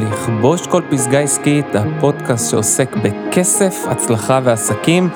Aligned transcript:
לכבוש 0.00 0.66
כל 0.66 0.82
פסגה 0.90 1.20
עסקית, 1.20 1.66
הפודקאסט 1.74 2.50
שעוסק 2.50 2.96
בכסף, 2.96 3.74
הצלחה 3.88 4.40
ועסקים. 4.44 5.08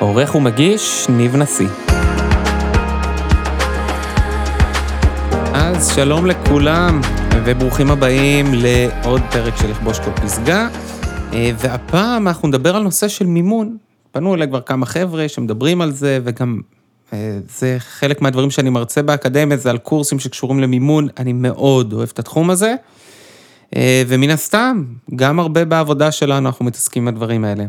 עורך 0.00 0.34
ומגיש, 0.34 1.06
ניב 1.08 1.36
נשיא. 1.36 1.68
אז 5.54 5.92
שלום 5.94 6.26
לכולם, 6.26 7.00
וברוכים 7.44 7.90
הבאים 7.90 8.46
לעוד 8.54 9.20
פרק 9.30 9.56
של 9.56 9.70
לכבוש 9.70 9.98
כל 10.00 10.10
פסגה. 10.10 10.68
אה, 11.32 11.50
והפעם 11.58 12.28
אנחנו 12.28 12.48
נדבר 12.48 12.76
על 12.76 12.82
נושא 12.82 13.08
של 13.08 13.26
מימון. 13.26 13.76
פנו 14.12 14.34
אליי 14.34 14.48
כבר 14.48 14.60
כמה 14.60 14.86
חבר'ה 14.86 15.28
שמדברים 15.28 15.80
על 15.80 15.92
זה, 15.92 16.18
וגם 16.24 16.60
אה, 17.12 17.38
זה 17.58 17.76
חלק 17.78 18.22
מהדברים 18.22 18.50
שאני 18.50 18.70
מרצה 18.70 19.02
באקדמיה, 19.02 19.56
זה 19.56 19.70
על 19.70 19.78
קורסים 19.78 20.18
שקשורים 20.18 20.60
למימון, 20.60 21.08
אני 21.18 21.32
מאוד 21.32 21.92
אוהב 21.92 22.08
את 22.12 22.18
התחום 22.18 22.50
הזה. 22.50 22.74
אה, 23.76 24.02
ומן 24.08 24.30
הסתם, 24.30 24.84
גם 25.16 25.40
הרבה 25.40 25.64
בעבודה 25.64 26.12
שלנו 26.12 26.46
אנחנו 26.46 26.64
מתעסקים 26.64 27.04
בדברים 27.04 27.44
האלה. 27.44 27.64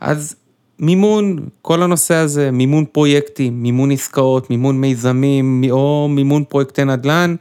אז 0.00 0.36
מימון, 0.78 1.48
כל 1.62 1.82
הנושא 1.82 2.14
הזה, 2.14 2.50
מימון 2.50 2.84
פרויקטים, 2.84 3.62
מימון 3.62 3.90
עסקאות, 3.90 4.50
מימון 4.50 4.80
מיזמים, 4.80 5.64
או 5.70 6.08
מימון 6.10 6.44
פרויקטי 6.44 6.84
נדל"ן, 6.84 7.36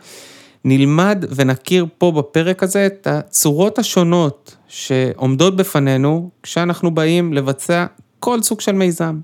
נלמד 0.66 1.26
ונכיר 1.36 1.86
פה 1.98 2.12
בפרק 2.12 2.64
הזה 2.64 2.86
את 2.86 3.08
הצורות 3.08 3.80
השונות 3.80 4.56
שעומדות 4.68 5.56
בפנינו 5.56 6.30
כשאנחנו 6.44 6.92
באים 6.92 7.34
לבצע 7.34 7.86
כל 8.20 8.42
סוג 8.42 8.62
של 8.62 8.72
מיזם. 8.72 9.20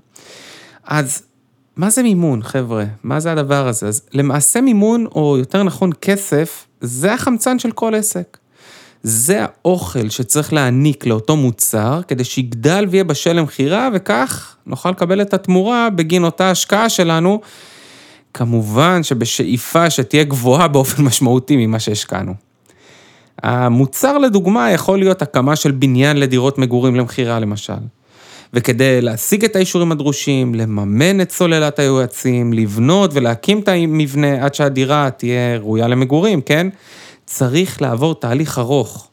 אז 0.84 1.22
מה 1.76 1.90
זה 1.90 2.02
מימון, 2.02 2.42
חבר'ה? 2.42 2.84
מה 3.02 3.20
זה 3.20 3.32
הדבר 3.32 3.68
הזה? 3.68 3.88
אז 3.88 4.02
למעשה 4.12 4.60
מימון, 4.60 5.06
או 5.14 5.36
יותר 5.38 5.62
נכון 5.62 5.90
כסף, 6.00 6.66
זה 6.80 7.14
החמצן 7.14 7.58
של 7.58 7.72
כל 7.72 7.94
עסק. 7.94 8.38
זה 9.02 9.44
האוכל 9.44 10.08
שצריך 10.08 10.52
להעניק 10.52 11.06
לאותו 11.06 11.36
מוצר, 11.36 12.00
כדי 12.08 12.24
שיגדל 12.24 12.86
ויהיה 12.90 13.04
בשל 13.04 13.32
למכירה, 13.32 13.88
וכך 13.94 14.56
נוכל 14.66 14.90
לקבל 14.90 15.22
את 15.22 15.34
התמורה 15.34 15.90
בגין 15.90 16.24
אותה 16.24 16.50
השקעה 16.50 16.88
שלנו. 16.88 17.40
כמובן 18.34 19.02
שבשאיפה 19.02 19.90
שתהיה 19.90 20.24
גבוהה 20.24 20.68
באופן 20.68 21.02
משמעותי 21.06 21.66
ממה 21.66 21.78
שהשקענו. 21.80 22.34
המוצר 23.42 24.18
לדוגמה 24.18 24.70
יכול 24.70 24.98
להיות 24.98 25.22
הקמה 25.22 25.56
של 25.56 25.70
בניין 25.70 26.16
לדירות 26.16 26.58
מגורים 26.58 26.96
למכירה 26.96 27.40
למשל. 27.40 27.72
וכדי 28.54 29.00
להשיג 29.00 29.44
את 29.44 29.56
האישורים 29.56 29.92
הדרושים, 29.92 30.54
לממן 30.54 31.20
את 31.20 31.30
סוללת 31.30 31.78
היועצים, 31.78 32.52
לבנות 32.52 33.10
ולהקים 33.14 33.58
את 33.58 33.68
המבנה 33.68 34.44
עד 34.44 34.54
שהדירה 34.54 35.10
תהיה 35.10 35.58
ראויה 35.58 35.88
למגורים, 35.88 36.40
כן? 36.40 36.66
צריך 37.26 37.82
לעבור 37.82 38.14
תהליך 38.14 38.58
ארוך. 38.58 39.08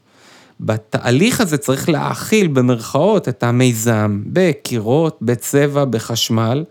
בתהליך 0.59 1.41
הזה 1.41 1.57
צריך 1.57 1.89
להאכיל 1.89 2.47
במרכאות 2.47 3.29
את 3.29 3.43
המיזם 3.43 4.21
בקירות, 4.25 5.17
בצבע, 5.21 5.85
בחשמל, 5.85 6.63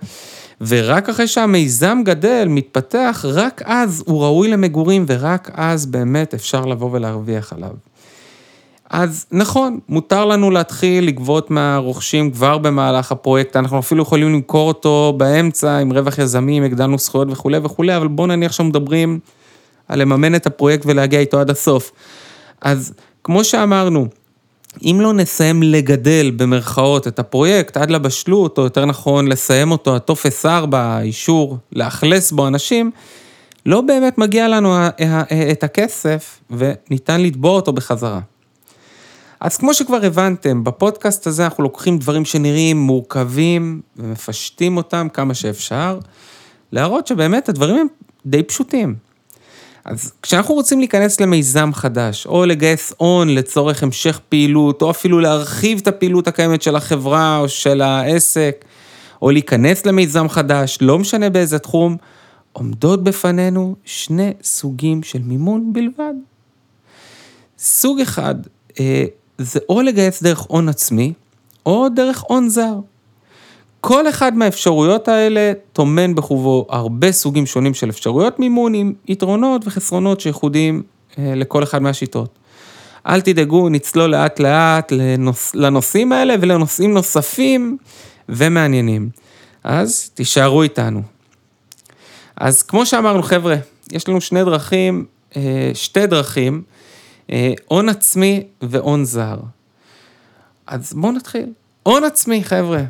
ורק 0.60 1.08
אחרי 1.08 1.26
שהמיזם 1.26 2.02
גדל, 2.04 2.46
מתפתח, 2.48 3.24
רק 3.28 3.62
אז 3.64 4.04
הוא 4.06 4.22
ראוי 4.22 4.48
למגורים 4.48 5.04
ורק 5.08 5.50
אז 5.54 5.86
באמת 5.86 6.34
אפשר 6.34 6.64
לבוא 6.64 6.90
ולהרוויח 6.92 7.52
עליו. 7.52 7.70
אז 8.90 9.26
נכון, 9.32 9.78
מותר 9.88 10.24
לנו 10.24 10.50
להתחיל 10.50 11.06
לגבות 11.06 11.50
מהרוכשים 11.50 12.30
כבר 12.30 12.58
במהלך 12.58 13.12
הפרויקט, 13.12 13.56
אנחנו 13.56 13.78
אפילו 13.78 14.02
יכולים 14.02 14.32
למכור 14.32 14.68
אותו 14.68 15.14
באמצע 15.16 15.78
עם 15.78 15.92
רווח 15.92 16.18
יזמים, 16.18 16.62
הגדלנו 16.62 16.98
זכויות 16.98 17.28
וכולי 17.30 17.58
וכולי, 17.62 17.96
אבל 17.96 18.08
בואו 18.08 18.26
נניח 18.26 18.52
שמדברים 18.52 19.18
על 19.88 20.00
לממן 20.02 20.34
את 20.34 20.46
הפרויקט 20.46 20.86
ולהגיע 20.86 21.20
איתו 21.20 21.40
עד 21.40 21.50
הסוף. 21.50 21.92
אז 22.60 22.92
כמו 23.24 23.44
שאמרנו, 23.44 24.06
אם 24.82 24.98
לא 25.00 25.12
נסיים 25.12 25.62
לגדל 25.62 26.32
במרכאות 26.36 27.08
את 27.08 27.18
הפרויקט 27.18 27.76
עד 27.76 27.90
לבשלות, 27.90 28.58
או 28.58 28.62
יותר 28.62 28.84
נכון 28.84 29.28
לסיים 29.28 29.70
אותו, 29.70 29.96
הטופס 29.96 30.46
4, 30.46 30.78
האישור, 30.78 31.58
לאכלס 31.72 32.32
בו 32.32 32.46
אנשים, 32.48 32.90
לא 33.66 33.80
באמת 33.80 34.18
מגיע 34.18 34.48
לנו 34.48 34.76
את 35.52 35.64
הכסף 35.64 36.40
וניתן 36.50 37.20
לתבוע 37.20 37.52
אותו 37.52 37.72
בחזרה. 37.72 38.20
אז 39.40 39.56
כמו 39.56 39.74
שכבר 39.74 40.04
הבנתם, 40.04 40.64
בפודקאסט 40.64 41.26
הזה 41.26 41.44
אנחנו 41.44 41.62
לוקחים 41.64 41.98
דברים 41.98 42.24
שנראים 42.24 42.76
מורכבים 42.76 43.80
ומפשטים 43.96 44.76
אותם 44.76 45.08
כמה 45.12 45.34
שאפשר, 45.34 45.98
להראות 46.72 47.06
שבאמת 47.06 47.48
הדברים 47.48 47.76
הם 47.76 47.86
די 48.26 48.42
פשוטים. 48.42 49.07
אז 49.84 50.12
כשאנחנו 50.22 50.54
רוצים 50.54 50.78
להיכנס 50.78 51.20
למיזם 51.20 51.70
חדש, 51.74 52.26
או 52.26 52.46
לגייס 52.46 52.92
הון 52.96 53.28
לצורך 53.28 53.82
המשך 53.82 54.20
פעילות, 54.28 54.82
או 54.82 54.90
אפילו 54.90 55.20
להרחיב 55.20 55.78
את 55.82 55.88
הפעילות 55.88 56.28
הקיימת 56.28 56.62
של 56.62 56.76
החברה 56.76 57.38
או 57.38 57.48
של 57.48 57.80
העסק, 57.80 58.64
או 59.22 59.30
להיכנס 59.30 59.86
למיזם 59.86 60.28
חדש, 60.28 60.78
לא 60.80 60.98
משנה 60.98 61.30
באיזה 61.30 61.58
תחום, 61.58 61.96
עומדות 62.52 63.04
בפנינו 63.04 63.74
שני 63.84 64.32
סוגים 64.42 65.02
של 65.02 65.18
מימון 65.22 65.72
בלבד. 65.72 66.14
סוג 67.58 68.00
אחד, 68.00 68.34
אה, 68.80 69.04
זה 69.38 69.60
או 69.68 69.82
לגייס 69.82 70.22
דרך 70.22 70.40
הון 70.40 70.68
עצמי, 70.68 71.12
או 71.66 71.88
דרך 71.88 72.24
הון 72.28 72.48
זר. 72.48 72.74
כל 73.80 74.08
אחד 74.08 74.36
מהאפשרויות 74.36 75.08
האלה 75.08 75.52
טומן 75.72 76.14
בחובו 76.14 76.66
הרבה 76.68 77.12
סוגים 77.12 77.46
שונים 77.46 77.74
של 77.74 77.90
אפשרויות 77.90 78.38
מימון 78.38 78.74
עם 78.74 78.92
יתרונות 79.08 79.66
וחסרונות 79.66 80.20
שייחודיים 80.20 80.82
אה, 81.18 81.32
לכל 81.36 81.62
אחד 81.62 81.82
מהשיטות. 81.82 82.38
אל 83.06 83.20
תדאגו, 83.20 83.68
נצלול 83.68 84.10
לאט 84.10 84.40
לאט 84.40 84.92
לנוס, 84.92 85.54
לנושאים 85.54 86.12
האלה 86.12 86.34
ולנושאים 86.40 86.94
נוספים 86.94 87.76
ומעניינים. 88.28 89.08
אז 89.64 90.10
תישארו 90.14 90.62
איתנו. 90.62 91.02
אז 92.36 92.62
כמו 92.62 92.86
שאמרנו, 92.86 93.22
חבר'ה, 93.22 93.56
יש 93.92 94.08
לנו 94.08 94.20
שני 94.20 94.44
דרכים, 94.44 95.04
אה, 95.36 95.70
שתי 95.74 96.06
דרכים 96.06 96.62
אה, 97.30 97.52
הון 97.66 97.88
עצמי 97.88 98.42
והון 98.62 99.04
זר. 99.04 99.36
אז 100.66 100.92
בואו 100.92 101.12
נתחיל. 101.12 101.46
הון 101.82 102.04
עצמי, 102.04 102.44
חבר'ה. 102.44 102.82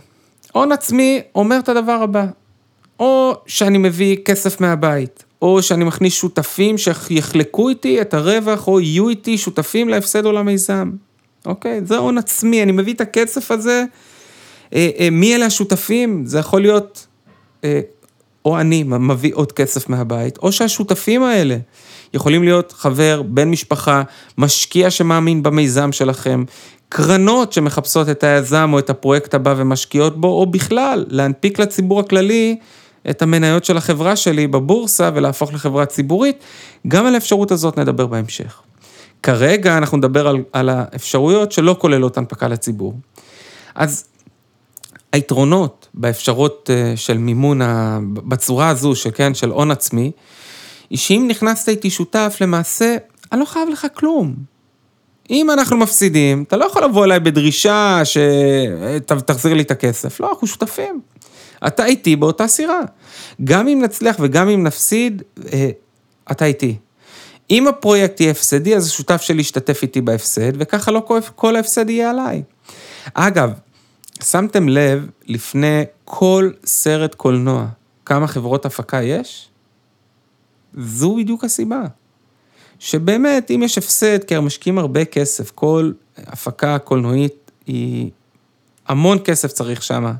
הון 0.53 0.73
עצמי 0.73 1.21
אומר 1.35 1.59
את 1.59 1.69
הדבר 1.69 1.93
הבא, 1.93 2.27
או 3.01 3.35
שאני 3.47 3.79
מביא 3.79 4.17
כסף 4.25 4.61
מהבית, 4.61 5.25
או 5.43 5.63
שאני 5.63 5.85
מכניס 5.85 6.15
שותפים 6.15 6.79
שיחלקו 6.79 7.69
איתי 7.69 8.01
את 8.01 8.15
הרווח, 8.15 8.69
או 8.69 8.81
יהיו 8.81 9.09
איתי 9.09 9.39
שותפים 9.39 9.89
להפסד 9.89 10.27
או 10.27 10.33
למיזם. 10.33 10.91
אוקיי? 11.47 11.81
זה 11.85 11.97
הון 11.97 12.19
עצמי, 12.19 12.63
אני 12.63 12.73
מביא 12.73 12.95
את 12.95 13.01
הכסף 13.01 13.51
הזה. 13.51 13.85
אה, 14.75 14.91
אה, 14.99 15.11
מי 15.11 15.35
אלה 15.35 15.47
השותפים? 15.47 16.27
זה 16.27 16.39
יכול 16.39 16.61
להיות, 16.61 17.07
אה, 17.65 17.81
או 18.45 18.61
אני 18.61 18.83
מביא 18.83 19.31
עוד 19.35 19.53
כסף 19.53 19.89
מהבית, 19.89 20.39
או 20.39 20.53
שהשותפים 20.53 21.23
האלה 21.23 21.57
יכולים 22.15 22.43
להיות 22.43 22.73
חבר, 22.73 23.23
בן 23.23 23.51
משפחה, 23.51 24.03
משקיע 24.39 24.91
שמאמין 24.91 25.43
במיזם 25.43 25.93
שלכם, 25.93 26.45
קרנות 26.89 27.53
שמחפשות 27.53 28.09
את 28.09 28.25
היזם 28.25 28.71
או 28.73 28.79
את 28.79 28.91
הפרויקט 28.91 29.35
הבא 29.35 29.55
ומשקיעות 29.57 30.21
בו, 30.21 30.29
או 30.29 30.47
בכלל, 30.47 31.05
להנפיק 31.09 31.59
לציבור 31.59 32.01
הכללי 32.01 32.57
את 33.11 33.23
המניות 33.23 33.65
של 33.65 33.77
החברה 33.77 34.17
שלי 34.17 34.47
בבורסה 34.47 35.11
ולהפוך 35.15 35.55
לחברה 35.55 35.87
ציבורית. 35.87 36.37
גם 36.89 37.07
על 37.07 37.15
האפשרות 37.15 37.51
הזאת 37.51 37.79
נדבר 37.79 38.07
בהמשך. 38.07 38.61
כרגע 39.23 39.79
אנחנו 39.79 39.99
נדבר 39.99 40.29
על, 40.29 40.37
על 40.53 40.69
האפשרויות 40.69 41.53
שלא 41.53 41.77
כוללות 41.79 42.19
הנפקה 42.19 42.49
לציבור. 42.49 42.95
אז 43.75 44.05
היתרונות 45.13 45.89
באפשרות 45.95 46.71
אה, 46.73 46.93
של 46.97 47.19
מימון, 47.19 47.61
בצורה 48.13 48.69
הזו, 48.69 48.95
שכן, 48.95 49.35
של 49.35 49.51
הון 49.51 49.71
עצמי, 49.71 50.11
היא 50.91 50.99
שאם 50.99 51.27
נכנסת 51.29 51.69
איתי 51.69 51.91
שותף, 51.91 52.37
למעשה, 52.41 52.97
אני 53.33 53.41
לא 53.41 53.45
חייב 53.45 53.69
לך 53.69 53.87
כלום. 53.95 54.35
אם 55.31 55.51
אנחנו 55.51 55.77
מפסידים, 55.77 56.43
אתה 56.43 56.57
לא 56.57 56.65
יכול 56.65 56.85
לבוא 56.85 57.05
אליי 57.05 57.21
בדרישה 57.21 58.03
שתחזיר 58.05 59.55
לי 59.55 59.63
את 59.63 59.71
הכסף. 59.71 60.21
לא, 60.21 60.31
אנחנו 60.31 60.47
שותפים. 60.47 61.01
אתה 61.67 61.87
איתי 61.87 62.17
באותה 62.17 62.49
סירה. 62.49 62.81
גם 63.45 63.69
אם 63.69 63.83
נצליח 63.83 64.17
וגם 64.21 64.49
אם 64.49 64.63
נפסיד, 64.63 65.23
אה, 65.53 65.71
אתה 66.31 66.45
איתי. 66.45 66.77
אם 67.51 67.69
הפרויקט 67.69 68.21
יהיה 68.21 68.31
הפסדי, 68.31 68.77
אז 68.77 68.87
השותף 68.87 69.23
שלי 69.23 69.41
ישתתף 69.41 69.83
איתי 69.83 70.01
בהפסד, 70.01 70.53
וככה 70.55 70.91
לא 70.91 71.09
כל 71.35 71.57
ההפסד 71.57 71.91
יהיה 71.91 72.11
עליי. 72.11 72.43
אגב, 73.15 73.51
שמתם 74.23 74.69
לב, 74.69 75.07
לפני 75.27 75.85
כל 76.05 76.51
סרט 76.65 77.15
קולנוע, 77.15 77.67
כמה 78.05 78.27
חברות 78.27 78.67
הפקה 78.67 79.03
יש? 79.03 79.49
זו 80.75 81.17
בדיוק 81.17 81.45
הסיבה. 81.45 81.83
שבאמת, 82.79 83.51
אם 83.51 83.63
יש 83.63 83.79
הפסד, 83.79 84.25
כי 84.25 84.39
משקיעים 84.39 84.79
הרבה 84.79 85.05
כסף, 85.05 85.51
כל 85.51 85.93
הפקה 86.17 86.79
קולנועית 86.79 87.51
היא... 87.67 88.11
המון 88.89 89.19
כסף 89.25 89.53
צריך 89.53 89.83
שמה. 89.83 90.13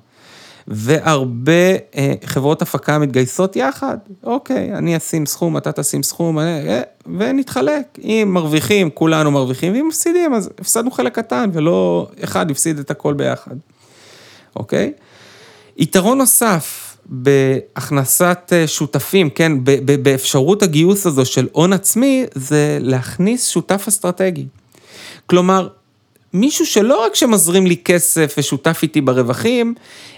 והרבה 0.71 1.73
אה, 1.97 2.15
חברות 2.25 2.63
הפקה 2.63 2.99
מתגייסות 2.99 3.57
יחד. 3.57 3.99
אוקיי, 4.23 4.75
אני 4.75 4.97
אשים 4.97 5.27
סכום, 5.27 5.57
אתה 5.57 5.73
תשים 5.73 6.03
סכום, 6.03 6.39
אה, 6.39 6.81
ונתחלק. 7.19 7.99
אם 8.03 8.31
מרוויחים, 8.33 8.91
כולנו 8.91 9.31
מרוויחים, 9.31 9.73
ואם 9.73 9.89
מפסידים, 9.89 10.35
אז 10.35 10.51
הפסדנו 10.59 10.91
חלק 10.91 11.15
קטן, 11.15 11.51
ולא 11.53 12.09
אחד 12.25 12.51
הפסיד 12.51 12.79
את 12.79 12.91
הכל 12.91 13.15
ביחד. 13.15 13.55
אוקיי? 14.57 14.93
יתרון 15.77 16.19
נוסף 16.19 16.88
בהכנסת 17.09 18.53
אה, 18.53 18.67
שותפים, 18.67 19.31
כן, 19.31 19.53
באפשרות 20.03 20.63
הגיוס 20.63 21.07
הזו 21.07 21.25
של 21.25 21.49
הון 21.53 21.73
עצמי, 21.73 22.25
זה 22.35 22.79
להכניס 22.81 23.49
שותף 23.49 23.85
אסטרטגי. 23.89 24.47
כלומר, 25.27 25.69
מישהו 26.33 26.67
שלא 26.67 27.05
רק 27.05 27.15
שמזרים 27.15 27.67
לי 27.67 27.77
כסף 27.77 28.35
ושותף 28.39 28.81
איתי 28.83 29.01
ברווחים, 29.01 29.75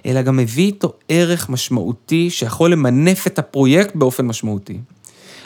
אלא 0.06 0.22
גם 0.22 0.36
מביא 0.36 0.64
איתו 0.64 0.92
ערך 1.08 1.48
משמעותי 1.48 2.30
שיכול 2.30 2.72
למנף 2.72 3.26
את 3.26 3.38
הפרויקט 3.38 3.94
באופן 3.94 4.26
משמעותי. 4.26 4.78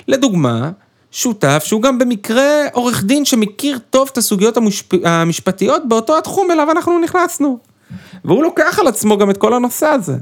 לדוגמה, 0.08 0.70
שותף 1.10 1.62
שהוא 1.66 1.82
גם 1.82 1.98
במקרה 1.98 2.66
עורך 2.72 3.04
דין 3.04 3.24
שמכיר 3.24 3.78
טוב 3.90 4.08
את 4.12 4.18
הסוגיות 4.18 4.56
המשפ... 4.56 4.92
המשפטיות 5.04 5.88
באותו 5.88 6.18
התחום 6.18 6.50
אליו 6.50 6.70
אנחנו 6.70 6.98
נכנסנו. 6.98 7.58
והוא 8.24 8.42
לוקח 8.42 8.78
על 8.78 8.86
עצמו 8.86 9.18
גם 9.18 9.30
את 9.30 9.36
כל 9.36 9.54
הנושא 9.54 9.86
הזה. 9.86 10.16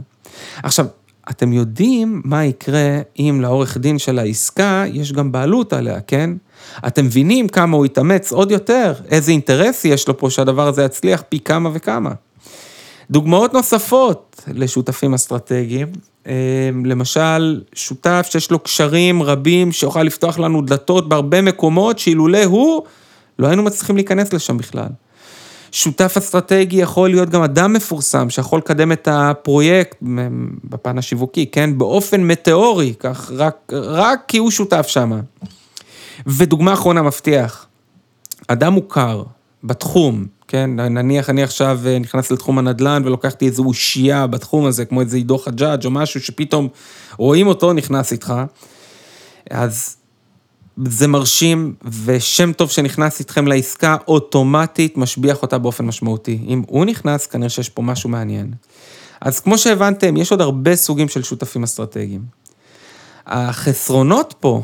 עכשיו, 0.62 0.86
אתם 1.30 1.52
יודעים 1.52 2.22
מה 2.24 2.44
יקרה 2.44 3.00
אם 3.18 3.38
לעורך 3.42 3.76
דין 3.76 3.98
של 3.98 4.18
העסקה 4.18 4.84
יש 4.92 5.12
גם 5.12 5.32
בעלות 5.32 5.72
עליה, 5.72 6.00
כן? 6.00 6.30
אתם 6.86 7.04
מבינים 7.04 7.48
כמה 7.48 7.76
הוא 7.76 7.86
יתאמץ 7.86 8.32
עוד 8.32 8.50
יותר, 8.50 8.94
איזה 9.10 9.32
אינטרס 9.32 9.84
יש 9.84 10.08
לו 10.08 10.18
פה 10.18 10.30
שהדבר 10.30 10.68
הזה 10.68 10.82
יצליח 10.82 11.22
פי 11.28 11.40
כמה 11.40 11.70
וכמה. 11.72 12.10
דוגמאות 13.10 13.54
נוספות 13.54 14.44
לשותפים 14.54 15.14
אסטרטגיים, 15.14 15.88
אה, 16.26 16.70
למשל, 16.84 17.60
שותף 17.74 18.28
שיש 18.30 18.50
לו 18.50 18.58
קשרים 18.58 19.22
רבים 19.22 19.72
שיוכל 19.72 20.02
לפתוח 20.02 20.38
לנו 20.38 20.62
דלתות 20.62 21.08
בהרבה 21.08 21.42
מקומות 21.42 21.98
שאילולא 21.98 22.44
הוא, 22.44 22.82
לא 23.38 23.46
היינו 23.46 23.62
מצליחים 23.62 23.96
להיכנס 23.96 24.32
לשם 24.32 24.56
בכלל. 24.56 24.88
שותף 25.72 26.14
אסטרטגי 26.18 26.76
יכול 26.76 27.10
להיות 27.10 27.28
גם 27.28 27.42
אדם 27.42 27.72
מפורסם 27.72 28.30
שיכול 28.30 28.58
לקדם 28.58 28.92
את 28.92 29.08
הפרויקט 29.10 29.96
בפן 30.64 30.98
השיווקי, 30.98 31.46
כן? 31.46 31.78
באופן 31.78 32.26
מטאורי, 32.26 32.94
כך, 32.98 33.30
רק, 33.34 33.72
רק 33.72 34.20
כי 34.28 34.38
הוא 34.38 34.50
שותף 34.50 34.86
שם. 34.86 35.20
ודוגמה 36.26 36.72
אחרונה 36.72 37.02
מבטיח, 37.02 37.66
אדם 38.48 38.72
מוכר 38.72 39.22
בתחום, 39.64 40.26
כן? 40.48 40.70
נניח 40.80 41.30
אני 41.30 41.42
עכשיו 41.42 41.80
אה, 41.86 41.98
נכנס 41.98 42.30
לתחום 42.30 42.58
הנדל"ן 42.58 43.02
ולוקחתי 43.04 43.46
איזו 43.46 43.64
אושייה 43.64 44.26
בתחום 44.26 44.66
הזה, 44.66 44.84
כמו 44.84 45.00
איזה 45.00 45.16
עידו 45.16 45.38
חג'אג' 45.38 45.84
או 45.84 45.90
משהו 45.90 46.20
שפתאום 46.20 46.68
רואים 47.16 47.46
אותו 47.46 47.72
נכנס 47.72 48.12
איתך, 48.12 48.34
אז 49.50 49.96
זה 50.86 51.06
מרשים, 51.06 51.74
ושם 52.04 52.52
טוב 52.52 52.70
שנכנס 52.70 53.20
איתכם 53.20 53.46
לעסקה, 53.46 53.96
אוטומטית 54.08 54.96
משביח 54.96 55.42
אותה 55.42 55.58
באופן 55.58 55.84
משמעותי. 55.84 56.38
אם 56.48 56.62
הוא 56.66 56.84
נכנס, 56.84 57.26
כנראה 57.26 57.48
שיש 57.48 57.68
פה 57.68 57.82
משהו 57.82 58.10
מעניין. 58.10 58.52
אז 59.20 59.40
כמו 59.40 59.58
שהבנתם, 59.58 60.16
יש 60.16 60.30
עוד 60.30 60.40
הרבה 60.40 60.76
סוגים 60.76 61.08
של 61.08 61.22
שותפים 61.22 61.62
אסטרטגיים. 61.62 62.24
החסרונות 63.26 64.34
פה, 64.40 64.62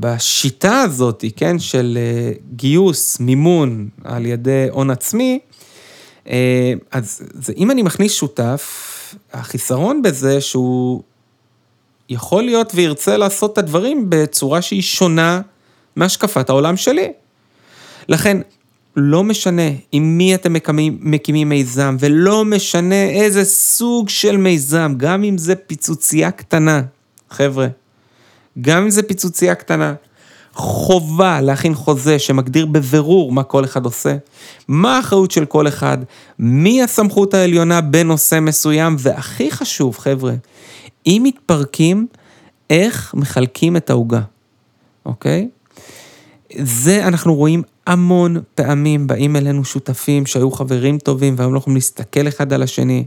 בשיטה 0.00 0.80
הזאת, 0.80 1.24
כן, 1.36 1.58
של 1.58 1.98
אה, 2.00 2.32
גיוס, 2.56 3.20
מימון 3.20 3.88
על 4.04 4.26
ידי 4.26 4.66
הון 4.70 4.90
עצמי, 4.90 5.38
אה, 6.28 6.72
אז 6.90 7.22
זה, 7.34 7.52
אם 7.56 7.70
אני 7.70 7.82
מכניס 7.82 8.12
שותף, 8.12 8.90
החיסרון 9.32 10.02
בזה 10.02 10.40
שהוא 10.40 11.02
יכול 12.08 12.42
להיות 12.42 12.72
וירצה 12.74 13.16
לעשות 13.16 13.52
את 13.52 13.58
הדברים 13.58 14.06
בצורה 14.08 14.62
שהיא 14.62 14.82
שונה 14.82 15.40
מהשקפת 15.96 16.48
העולם 16.50 16.76
שלי. 16.76 17.12
לכן, 18.08 18.40
לא 18.96 19.24
משנה 19.24 19.70
עם 19.92 20.18
מי 20.18 20.34
אתם 20.34 20.52
מקימים, 20.52 20.98
מקימים 21.00 21.48
מיזם, 21.48 21.96
ולא 22.00 22.44
משנה 22.44 23.04
איזה 23.04 23.44
סוג 23.44 24.08
של 24.08 24.36
מיזם, 24.36 24.94
גם 24.96 25.24
אם 25.24 25.38
זה 25.38 25.54
פיצוצייה 25.54 26.30
קטנה, 26.30 26.82
חבר'ה, 27.30 27.66
גם 28.60 28.82
אם 28.82 28.90
זה 28.90 29.02
פיצוצייה 29.02 29.54
קטנה, 29.54 29.94
חובה 30.54 31.40
להכין 31.40 31.74
חוזה 31.74 32.18
שמגדיר 32.18 32.66
בבירור 32.66 33.32
מה 33.32 33.42
כל 33.42 33.64
אחד 33.64 33.84
עושה, 33.84 34.16
מה 34.68 34.96
האחריות 34.96 35.30
של 35.30 35.44
כל 35.44 35.68
אחד, 35.68 35.98
מי 36.38 36.82
הסמכות 36.82 37.34
העליונה 37.34 37.80
בנושא 37.80 38.40
מסוים, 38.40 38.96
והכי 38.98 39.50
חשוב, 39.50 39.98
חבר'ה, 39.98 40.32
אם 41.06 41.22
מתפרקים, 41.24 42.06
איך 42.70 43.14
מחלקים 43.14 43.76
את 43.76 43.90
העוגה, 43.90 44.20
אוקיי? 45.06 45.48
זה 46.58 47.06
אנחנו 47.06 47.34
רואים 47.34 47.62
המון 47.86 48.36
פעמים, 48.54 49.06
באים 49.06 49.36
אלינו 49.36 49.64
שותפים 49.64 50.26
שהיו 50.26 50.50
חברים 50.50 50.98
טובים 50.98 51.34
והיום 51.36 51.54
לא 51.54 51.58
יכולים 51.58 51.76
להסתכל 51.76 52.28
אחד 52.28 52.52
על 52.52 52.62
השני. 52.62 53.04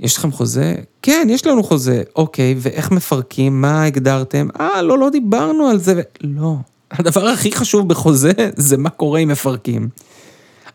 יש 0.00 0.16
לכם 0.16 0.32
חוזה? 0.32 0.74
כן, 1.02 1.26
יש 1.30 1.46
לנו 1.46 1.62
חוזה. 1.62 2.02
אוקיי, 2.16 2.54
ואיך 2.58 2.90
מפרקים? 2.90 3.60
מה 3.60 3.84
הגדרתם? 3.84 4.48
אה, 4.60 4.82
לא, 4.82 4.98
לא 4.98 5.10
דיברנו 5.10 5.66
על 5.66 5.78
זה. 5.78 6.02
לא. 6.20 6.54
הדבר 6.90 7.26
הכי 7.26 7.52
חשוב 7.52 7.88
בחוזה 7.88 8.32
זה 8.56 8.76
מה 8.76 8.90
קורה 8.90 9.20
אם 9.20 9.28
מפרקים. 9.28 9.88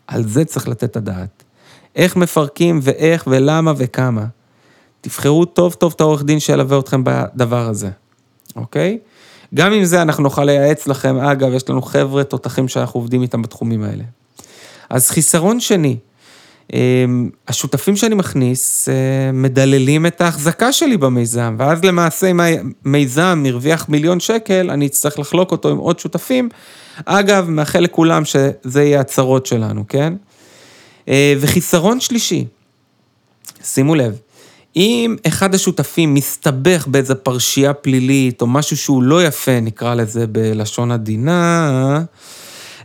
על 0.06 0.28
זה 0.28 0.44
צריך 0.44 0.68
לתת 0.68 0.84
את 0.84 0.96
הדעת. 0.96 1.44
איך 1.96 2.16
מפרקים 2.16 2.80
ואיך 2.82 3.24
ולמה 3.30 3.72
וכמה. 3.76 4.26
תבחרו 5.04 5.44
טוב 5.44 5.72
טוב 5.72 5.92
את 5.96 6.00
העורך 6.00 6.22
דין 6.24 6.40
שילווה 6.40 6.78
אתכם 6.78 7.04
בדבר 7.04 7.68
הזה, 7.68 7.90
אוקיי? 8.56 8.98
גם 9.54 9.72
עם 9.72 9.84
זה 9.84 10.02
אנחנו 10.02 10.22
נוכל 10.22 10.44
לייעץ 10.44 10.86
לכם, 10.86 11.18
אגב, 11.18 11.52
יש 11.52 11.68
לנו 11.68 11.82
חבר'ה 11.82 12.24
תותחים 12.24 12.68
שאנחנו 12.68 13.00
עובדים 13.00 13.22
איתם 13.22 13.42
בתחומים 13.42 13.82
האלה. 13.82 14.04
אז 14.90 15.10
חיסרון 15.10 15.60
שני, 15.60 15.96
אמ, 16.72 17.30
השותפים 17.48 17.96
שאני 17.96 18.14
מכניס 18.14 18.88
אה, 18.88 19.32
מדללים 19.32 20.06
את 20.06 20.20
ההחזקה 20.20 20.72
שלי 20.72 20.96
במיזם, 20.96 21.56
ואז 21.58 21.84
למעשה 21.84 22.30
אם 22.30 22.40
המיזם 22.84 23.44
הרוויח 23.48 23.88
מיליון 23.88 24.20
שקל, 24.20 24.70
אני 24.70 24.86
אצטרך 24.86 25.18
לחלוק 25.18 25.52
אותו 25.52 25.70
עם 25.70 25.76
עוד 25.76 25.98
שותפים. 25.98 26.48
אגב, 27.04 27.50
מאחל 27.50 27.80
לכולם 27.80 28.24
שזה 28.24 28.82
יהיה 28.82 29.00
הצרות 29.00 29.46
שלנו, 29.46 29.84
כן? 29.88 30.14
אה, 31.08 31.34
וחיסרון 31.40 32.00
שלישי, 32.00 32.44
שימו 33.64 33.94
לב, 33.94 34.18
אם 34.76 35.16
אחד 35.26 35.54
השותפים 35.54 36.14
מסתבך 36.14 36.86
באיזה 36.86 37.14
פרשייה 37.14 37.74
פלילית, 37.74 38.42
או 38.42 38.46
משהו 38.46 38.76
שהוא 38.76 39.02
לא 39.02 39.24
יפה, 39.24 39.60
נקרא 39.60 39.94
לזה 39.94 40.26
בלשון 40.26 40.90
עדינה, 40.90 42.02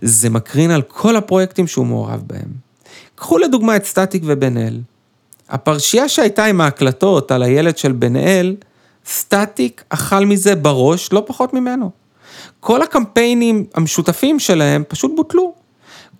זה 0.02 0.30
מקרין 0.30 0.72
על 0.72 0.82
כל 0.82 1.16
הפרויקטים 1.16 1.68
שהוא 1.68 1.86
מעורב 1.86 2.24
בהם. 2.28 2.70
קחו 3.16 3.38
לדוגמה 3.38 3.76
את 3.76 3.86
סטטיק 3.86 4.24
ובן 4.26 4.58
אל. 4.58 4.80
הפרשייה 5.50 6.10
שהייתה 6.10 6.46
עם 6.46 6.62
ההקלטות 6.62 7.32
על 7.32 7.44
הילד 7.44 7.78
של 7.78 7.92
בן 7.92 8.16
אל, 8.16 8.56
סטטיק 9.06 9.84
אכל 9.90 10.26
מזה 10.26 10.56
בראש 10.56 11.14
לא 11.14 11.24
פחות 11.28 11.54
ממנו. 11.54 11.92
כל 12.60 12.82
הקמפיינים 12.82 13.66
המשותפים 13.74 14.40
שלהם 14.40 14.84
פשוט 14.88 15.12
בוטלו. 15.16 15.54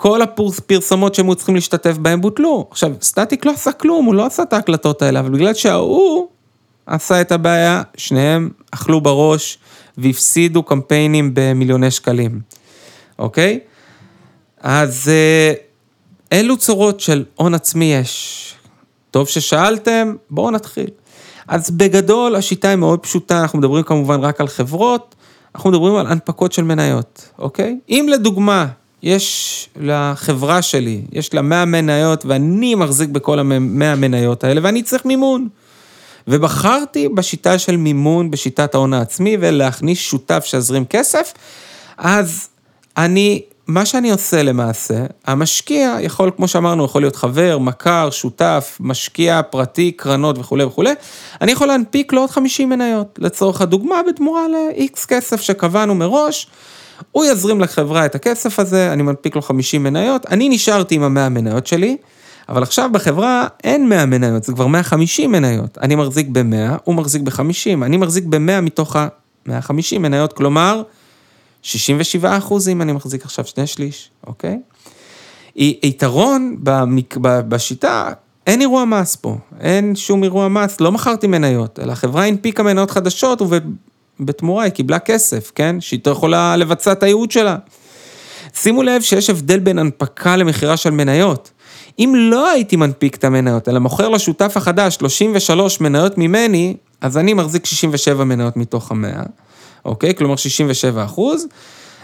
כל 0.02 0.22
הפרסומות 0.22 1.16
שהם 1.16 1.26
היו 1.26 1.36
צריכים 1.36 1.56
להשתתף 1.56 1.98
בהם 1.98 2.22
בוטלו. 2.22 2.68
עכשיו, 2.72 2.92
סטטיק 3.02 3.46
לא 3.46 3.52
עשה 3.52 3.72
כלום, 3.72 4.06
הוא 4.06 4.16
לא 4.16 4.26
עשה 4.26 4.44
את 4.44 4.54
ההקלטות 4.54 5.02
האלה, 5.02 5.20
אבל 5.20 5.30
בגלל 5.30 5.54
שההוא 5.54 6.28
עשה 6.86 7.22
את 7.22 7.32
הבעיה, 7.32 7.82
שניהם 7.98 8.50
אכלו 8.72 9.02
בראש 9.02 9.58
והפסידו 9.98 10.64
קמפיינים 10.64 11.32
במיליוני 11.34 11.92
שקלים, 11.92 12.42
אוקיי? 13.20 13.60
אז 14.62 15.10
אה, 15.10 15.54
אילו 16.32 16.58
צורות 16.58 17.00
של 17.00 17.26
הון 17.36 17.54
עצמי 17.54 17.94
יש? 17.94 18.54
טוב 19.12 19.28
ששאלתם, 19.28 20.16
בואו 20.30 20.52
נתחיל. 20.52 20.90
אז 21.48 21.72
בגדול 21.72 22.36
השיטה 22.36 22.70
היא 22.70 22.76
מאוד 22.76 23.00
פשוטה, 23.00 23.42
אנחנו 23.42 23.60
מדברים 23.60 23.84
כמובן 23.84 24.20
רק 24.20 24.42
על 24.42 24.48
חברות, 24.48 25.16
אנחנו 25.56 25.70
מדברים 25.70 25.96
על 25.96 26.08
הנפקות 26.08 26.52
של 26.52 26.64
מניות, 26.64 27.30
אוקיי? 27.40 27.80
אם 27.90 28.08
לדוגמה 28.12 28.68
יש 29.04 29.70
לחברה 29.82 30.62
שלי, 30.62 31.02
יש 31.12 31.34
לה 31.34 31.42
100 31.42 31.66
מניות 31.66 32.26
ואני 32.26 32.76
מחזיק 32.76 33.10
בכל 33.10 33.40
ה-100 33.40 33.96
מניות 33.96 34.44
האלה 34.44 34.62
ואני 34.64 34.84
צריך 34.84 35.06
מימון. 35.06 35.48
ובחרתי 36.28 37.10
בשיטה 37.10 37.60
של 37.60 37.78
מימון, 37.78 38.32
בשיטת 38.32 38.76
ההון 38.76 38.94
העצמי 38.94 39.38
ולהכניס 39.40 40.00
שותף 40.00 40.44
שיזרים 40.46 40.86
כסף, 40.86 41.34
אז 41.98 42.48
אני 42.98 43.42
מה 43.68 43.86
שאני 43.86 44.12
עושה 44.12 44.44
למעשה, 44.44 45.06
המשקיע 45.26 45.98
יכול, 46.02 46.32
כמו 46.36 46.48
שאמרנו, 46.48 46.86
יכול 46.86 47.02
להיות 47.02 47.16
חבר, 47.16 47.58
מכר, 47.58 48.10
שותף, 48.12 48.78
משקיע 48.80 49.42
פרטי, 49.50 49.92
קרנות 49.92 50.38
וכולי 50.38 50.64
וכולי, 50.64 50.94
אני 51.42 51.52
יכול 51.52 51.68
להנפיק 51.68 52.14
לו 52.14 52.22
עוד 52.22 52.30
50 52.30 52.70
מניות, 52.70 53.20
לצורך 53.22 53.62
הדוגמה, 53.62 53.96
בתמורה 54.08 54.48
ל-X 54.48 55.08
כסף 55.08 55.42
שקבענו 55.42 55.96
מראש, 55.96 56.48
הוא 57.12 57.26
יזרים 57.26 57.62
לחברה 57.62 58.06
את 58.06 58.16
הכסף 58.16 58.60
הזה, 58.60 58.94
אני 58.94 59.04
מנפיק 59.04 59.36
לו 59.36 59.42
50 59.42 59.84
מניות, 59.84 60.26
אני 60.26 60.50
נשארתי 60.50 60.96
עם 60.96 61.18
ה-100 61.18 61.30
מניות 61.30 61.68
שלי, 61.68 61.98
אבל 62.50 62.64
עכשיו 62.64 62.90
בחברה 62.94 63.48
אין 63.64 63.90
100 63.90 64.06
מניות, 64.06 64.44
זה 64.44 64.54
כבר 64.54 64.68
150 64.68 65.32
מניות. 65.32 65.78
אני 65.78 65.96
מחזיק 65.96 66.28
ב-100, 66.32 66.78
הוא 66.84 66.96
מחזיק 66.96 67.22
ב-50, 67.22 67.86
אני 67.86 67.98
מחזיק 67.98 68.24
ב-100 68.24 68.62
מתוך 68.62 68.96
ה-150 68.96 69.98
מניות, 70.00 70.34
כלומר, 70.34 70.82
67 71.62 72.38
אחוזים 72.38 72.82
אני 72.82 72.94
מחזיק 72.94 73.26
עכשיו 73.26 73.46
שני 73.46 73.68
שליש, 73.68 74.10
אוקיי? 74.28 74.60
יתרון 75.56 76.56
במק... 76.60 77.18
בשיטה, 77.22 78.12
אין 78.48 78.62
אירוע 78.62 78.86
מס 78.86 79.16
פה, 79.16 79.38
אין 79.60 79.96
שום 79.96 80.24
אירוע 80.24 80.48
מס, 80.48 80.82
לא 80.82 80.92
מכרתי 80.92 81.28
מניות, 81.28 81.80
אלא 81.80 81.92
החברה 81.92 82.26
הנפיקה 82.26 82.64
מניות 82.64 82.92
חדשות 82.92 83.42
ובתמורה 84.20 84.64
היא 84.64 84.72
קיבלה 84.72 85.00
כסף, 85.00 85.52
כן? 85.56 85.76
שהיא 85.80 86.00
יכולה 86.12 86.56
לבצע 86.56 86.92
את 86.92 87.04
הייעוד 87.04 87.32
שלה. 87.32 87.56
שימו 88.54 88.84
לב 88.84 89.02
שיש 89.02 89.30
הבדל 89.30 89.60
בין 89.60 89.80
הנפקה 89.80 90.36
למכירה 90.36 90.78
של 90.78 90.90
מניות. 90.90 91.52
אם 92.00 92.14
לא 92.18 92.50
הייתי 92.50 92.76
מנפיק 92.76 93.16
את 93.16 93.24
המניות, 93.24 93.70
אלא 93.70 93.80
מוכר 93.80 94.10
לשותף 94.10 94.54
החדש 94.56 94.96
33 94.96 95.82
מניות 95.82 96.18
ממני, 96.18 96.76
אז 97.02 97.18
אני 97.18 97.34
מחזיק 97.34 97.66
67 97.66 98.24
מניות 98.24 98.58
מתוך 98.58 98.92
המאה, 98.92 99.24
אוקיי? 99.86 100.16
כלומר 100.16 100.36
67 100.36 101.04
אחוז. 101.04 101.48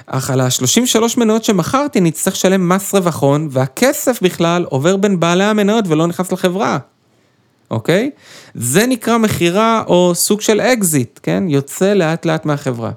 אך 0.08 0.30
על 0.30 0.42
ה-33 0.42 1.00
מניות 1.18 1.44
שמכרתי 1.44 2.02
נצטרך 2.02 2.34
לשלם 2.34 2.70
מס 2.70 2.96
רווח 2.96 3.22
הון, 3.22 3.48
והכסף 3.52 4.22
בכלל 4.22 4.66
עובר 4.70 4.98
בין 4.98 5.20
בעלי 5.20 5.44
המניות 5.44 5.86
ולא 5.88 6.08
נכנס 6.08 6.32
לחברה, 6.32 6.78
אוקיי? 7.72 8.12
זה 8.56 8.88
נקרא 8.88 9.18
מכירה 9.18 9.84
או 9.88 10.12
סוג 10.16 10.42
של 10.42 10.62
אקזיט, 10.62 11.20
כן? 11.24 11.44
יוצא 11.48 11.94
לאט 11.94 12.26
לאט 12.26 12.46
מהחברה. 12.46 12.92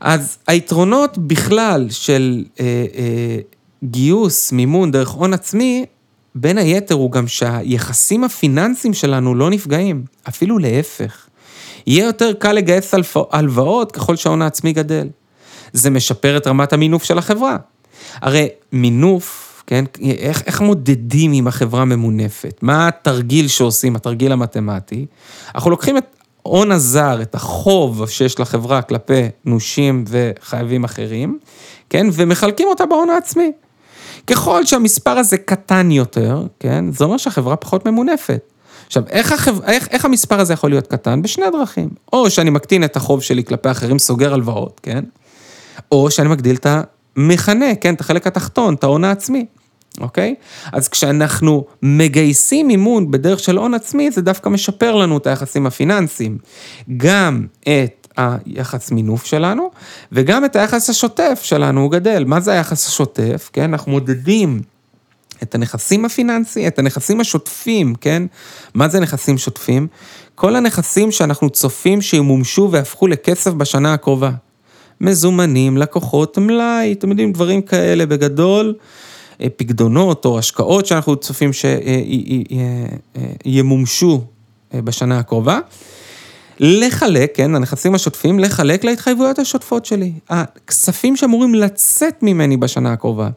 אז 0.00 0.38
היתרונות 0.46 1.18
בכלל 1.18 1.86
של 1.90 2.44
אה, 2.60 2.64
אה, 2.94 3.38
גיוס, 3.84 4.52
מימון 4.52 4.90
דרך 4.90 5.08
הון 5.08 5.32
עצמי, 5.32 5.84
בין 6.34 6.58
היתר 6.58 6.94
הוא 6.94 7.10
גם 7.12 7.28
שהיחסים 7.28 8.24
הפיננסיים 8.24 8.94
שלנו 8.94 9.34
לא 9.34 9.50
נפגעים, 9.50 10.04
אפילו 10.28 10.58
להפך. 10.58 11.26
יהיה 11.86 12.04
יותר 12.04 12.32
קל 12.32 12.52
לגייס 12.52 12.94
הלוואות 13.30 13.92
ככל 13.92 14.16
שההון 14.16 14.42
העצמי 14.42 14.72
גדל. 14.72 15.08
זה 15.72 15.90
משפר 15.90 16.36
את 16.36 16.46
רמת 16.46 16.72
המינוף 16.72 17.04
של 17.04 17.18
החברה. 17.18 17.56
הרי 18.14 18.48
מינוף, 18.72 19.43
כן, 19.66 19.84
איך, 20.02 20.42
איך 20.46 20.60
מודדים 20.60 21.32
אם 21.32 21.46
החברה 21.46 21.84
ממונפת? 21.84 22.58
מה 22.62 22.88
התרגיל 22.88 23.48
שעושים, 23.48 23.96
התרגיל 23.96 24.32
המתמטי? 24.32 25.06
אנחנו 25.54 25.70
לוקחים 25.70 25.98
את 25.98 26.04
ההון 26.46 26.72
הזר, 26.72 27.22
את 27.22 27.34
החוב 27.34 28.08
שיש 28.08 28.40
לחברה 28.40 28.82
כלפי 28.82 29.22
נושים 29.44 30.04
וחייבים 30.08 30.84
אחרים, 30.84 31.38
כן, 31.90 32.06
ומחלקים 32.12 32.68
אותה 32.68 32.86
בהון 32.86 33.10
העצמי. 33.10 33.52
ככל 34.26 34.66
שהמספר 34.66 35.10
הזה 35.10 35.36
קטן 35.36 35.90
יותר, 35.90 36.46
כן, 36.60 36.92
זה 36.92 37.04
אומר 37.04 37.16
שהחברה 37.16 37.56
פחות 37.56 37.86
ממונפת. 37.86 38.40
עכשיו, 38.86 39.02
איך, 39.08 39.32
החב... 39.32 39.62
איך, 39.62 39.88
איך 39.90 40.04
המספר 40.04 40.40
הזה 40.40 40.52
יכול 40.52 40.70
להיות 40.70 40.86
קטן? 40.86 41.22
בשני 41.22 41.44
דרכים. 41.52 41.88
או 42.12 42.30
שאני 42.30 42.50
מקטין 42.50 42.84
את 42.84 42.96
החוב 42.96 43.22
שלי 43.22 43.44
כלפי 43.44 43.70
אחרים, 43.70 43.98
סוגר 43.98 44.34
הלוואות, 44.34 44.80
כן? 44.82 45.04
או 45.92 46.10
שאני 46.10 46.28
מגדיל 46.28 46.56
את 46.56 46.66
המכנה, 47.16 47.74
כן, 47.80 47.94
את 47.94 48.00
החלק 48.00 48.26
התחתון, 48.26 48.74
את 48.74 48.84
ההון 48.84 49.04
העצמי, 49.04 49.46
אוקיי? 50.00 50.34
אז 50.72 50.88
כשאנחנו 50.88 51.64
מגייסים 51.82 52.66
מימון 52.66 53.10
בדרך 53.10 53.38
של 53.38 53.56
הון 53.56 53.74
עצמי, 53.74 54.10
זה 54.10 54.22
דווקא 54.22 54.48
משפר 54.48 54.94
לנו 54.94 55.18
את 55.18 55.26
היחסים 55.26 55.66
הפיננסיים. 55.66 56.38
גם 56.96 57.46
את 57.62 58.08
היחס 58.16 58.90
מינוף 58.90 59.24
שלנו, 59.24 59.70
וגם 60.12 60.44
את 60.44 60.56
היחס 60.56 60.90
השוטף 60.90 61.40
שלנו 61.42 61.80
הוא 61.80 61.90
גדל. 61.90 62.24
מה 62.24 62.40
זה 62.40 62.52
היחס 62.52 62.86
השוטף? 62.88 63.50
כן, 63.52 63.72
אנחנו 63.72 63.92
מודדים 63.92 64.60
את 65.42 65.54
הנכסים 65.54 66.04
הפיננסיים, 66.04 66.66
את 66.66 66.78
הנכסים 66.78 67.20
השוטפים, 67.20 67.94
כן? 67.94 68.22
מה 68.74 68.88
זה 68.88 69.00
נכסים 69.00 69.38
שוטפים? 69.38 69.86
כל 70.34 70.56
הנכסים 70.56 71.12
שאנחנו 71.12 71.50
צופים 71.50 72.02
שימומשו 72.02 72.68
והפכו 72.72 73.06
לכסף 73.06 73.50
בשנה 73.50 73.94
הקרובה. 73.94 74.30
מזומנים, 75.00 75.76
לקוחות, 75.76 76.38
מלאי, 76.38 76.92
אתם 76.92 77.10
יודעים, 77.10 77.32
דברים 77.32 77.62
כאלה 77.62 78.06
בגדול, 78.06 78.74
אה, 79.40 79.46
פקדונות 79.56 80.24
או 80.24 80.38
השקעות 80.38 80.86
שאנחנו 80.86 81.16
צופים 81.16 81.50
שימומשו 83.44 84.20
אה, 84.74 84.82
בשנה 84.82 85.18
הקרובה. 85.18 85.58
לחלק, 86.60 87.30
כן, 87.34 87.54
הנכסים 87.54 87.94
השוטפים, 87.94 88.38
לחלק 88.38 88.84
להתחייבויות 88.84 89.38
השוטפות 89.38 89.86
שלי. 89.86 90.12
הכספים 90.30 91.16
שאמורים 91.16 91.54
לצאת 91.54 92.22
ממני 92.22 92.56
בשנה 92.56 92.92
הקרובה. 92.92 93.28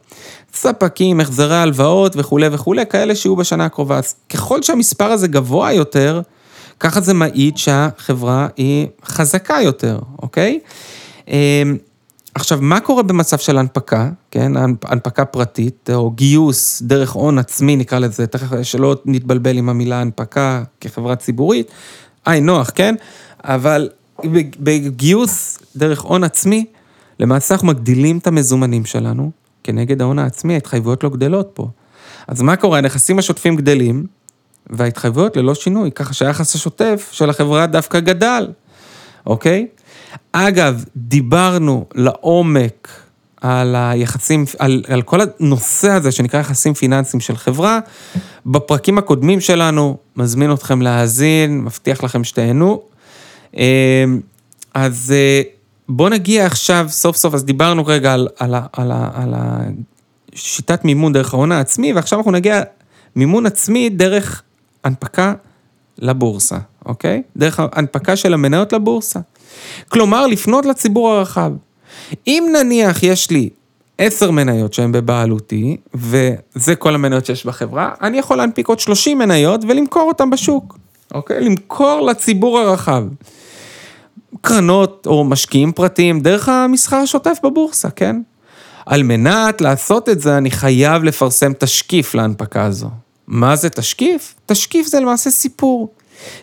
ספקים, 0.54 1.20
החזרי 1.20 1.56
הלוואות 1.56 2.16
וכולי 2.16 2.48
וכולי, 2.52 2.86
כאלה 2.86 3.14
שיהיו 3.14 3.36
בשנה 3.36 3.64
הקרובה. 3.64 3.98
אז 3.98 4.14
ככל 4.28 4.62
שהמספר 4.62 5.04
הזה 5.04 5.28
גבוה 5.28 5.72
יותר, 5.72 6.20
ככה 6.80 7.00
זה 7.00 7.14
מעיד 7.14 7.58
שהחברה 7.58 8.48
היא 8.56 8.86
חזקה 9.04 9.58
יותר, 9.62 9.98
אוקיי? 10.22 10.60
אמ, 11.28 11.76
עכשיו, 12.34 12.58
מה 12.62 12.80
קורה 12.80 13.02
במצב 13.02 13.38
של 13.38 13.58
הנפקה, 13.58 14.10
כן, 14.30 14.52
הנפקה 14.84 15.24
פרטית, 15.24 15.90
או 15.94 16.10
גיוס 16.10 16.82
דרך 16.82 17.12
הון 17.12 17.38
עצמי, 17.38 17.76
נקרא 17.76 17.98
לזה, 17.98 18.26
תכף 18.26 18.62
שלא 18.62 18.96
נתבלבל 19.04 19.58
עם 19.58 19.68
המילה 19.68 20.00
הנפקה 20.00 20.62
כחברה 20.80 21.16
ציבורית, 21.16 21.70
היי, 22.26 22.40
נוח, 22.40 22.70
כן? 22.74 22.94
אבל 23.44 23.88
בגיוס 24.60 25.58
דרך 25.76 26.00
הון 26.00 26.24
עצמי, 26.24 26.64
למעשה 27.20 27.54
אנחנו 27.54 27.68
מגדילים 27.68 28.18
את 28.18 28.26
המזומנים 28.26 28.84
שלנו, 28.84 29.30
כנגד 29.64 30.02
ההון 30.02 30.18
העצמי, 30.18 30.54
ההתחייבויות 30.54 31.04
לא 31.04 31.10
גדלות 31.10 31.50
פה. 31.54 31.68
אז 32.28 32.42
מה 32.42 32.56
קורה? 32.56 32.78
הנכסים 32.78 33.18
השוטפים 33.18 33.56
גדלים, 33.56 34.06
וההתחייבויות 34.70 35.36
ללא 35.36 35.54
שינוי, 35.54 35.92
ככה 35.92 36.14
שהיחס 36.14 36.54
השוטף 36.54 37.08
של 37.12 37.30
החברה 37.30 37.66
דווקא 37.66 38.00
גדל, 38.00 38.48
אוקיי? 39.26 39.66
אגב, 40.32 40.84
דיברנו 40.96 41.84
לעומק 41.94 42.88
על 43.40 43.76
היחסים, 43.78 44.44
על, 44.58 44.84
על 44.88 45.02
כל 45.02 45.20
הנושא 45.20 45.90
הזה 45.90 46.12
שנקרא 46.12 46.40
יחסים 46.40 46.74
פיננסיים 46.74 47.20
של 47.20 47.36
חברה. 47.36 47.80
בפרקים 48.46 48.98
הקודמים 48.98 49.40
שלנו, 49.40 49.96
מזמין 50.16 50.52
אתכם 50.52 50.82
להאזין, 50.82 51.60
מבטיח 51.60 52.04
לכם 52.04 52.24
שתהנו. 52.24 52.82
אמ, 53.56 53.60
אז 54.74 55.14
אה, 55.16 55.42
בואו 55.88 56.08
נגיע 56.08 56.46
עכשיו, 56.46 56.86
סוף 56.88 57.16
סוף, 57.16 57.34
אז 57.34 57.44
דיברנו 57.44 57.86
רגע 57.86 58.14
על, 58.14 58.28
על, 58.38 58.54
על, 58.72 58.92
על 59.14 59.34
שיטת 60.34 60.84
מימון 60.84 61.12
דרך 61.12 61.34
ההון 61.34 61.52
העצמי, 61.52 61.92
ועכשיו 61.92 62.18
אנחנו 62.18 62.32
נגיע 62.32 62.62
מימון 63.16 63.46
עצמי 63.46 63.88
דרך 63.90 64.42
הנפקה 64.84 65.34
לבורסה, 65.98 66.58
אוקיי? 66.86 67.22
דרך 67.36 67.60
הנפקה 67.72 68.16
של 68.16 68.34
המניות 68.34 68.72
לבורסה. 68.72 69.20
כלומר, 69.88 70.26
לפנות 70.26 70.66
לציבור 70.66 71.10
הרחב. 71.10 71.52
אם 72.26 72.48
נניח 72.52 73.02
יש 73.02 73.30
לי 73.30 73.48
עשר 73.98 74.30
מניות 74.30 74.74
שהן 74.74 74.92
בבעלותי, 74.92 75.76
וזה 75.94 76.74
כל 76.78 76.94
המניות 76.94 77.26
שיש 77.26 77.46
בחברה, 77.46 77.90
אני 78.02 78.18
יכול 78.18 78.36
להנפיק 78.36 78.68
עוד 78.68 78.80
30 78.80 79.18
מניות 79.18 79.60
ולמכור 79.68 80.02
אותן 80.02 80.30
בשוק, 80.30 80.78
אוקיי? 81.14 81.40
למכור 81.40 82.00
לציבור 82.00 82.58
הרחב. 82.58 83.04
קרנות 84.40 85.06
או 85.06 85.24
משקיעים 85.24 85.72
פרטיים 85.72 86.20
דרך 86.20 86.48
המסחר 86.48 86.96
השוטף 86.96 87.38
בבורסה, 87.44 87.90
כן? 87.90 88.20
על 88.86 89.02
מנת 89.02 89.60
לעשות 89.60 90.08
את 90.08 90.20
זה, 90.20 90.38
אני 90.38 90.50
חייב 90.50 91.04
לפרסם 91.04 91.52
תשקיף 91.52 92.14
להנפקה 92.14 92.64
הזו. 92.64 92.88
מה 93.26 93.56
זה 93.56 93.70
תשקיף? 93.70 94.34
תשקיף 94.46 94.86
זה 94.86 95.00
למעשה 95.00 95.30
סיפור. 95.30 95.88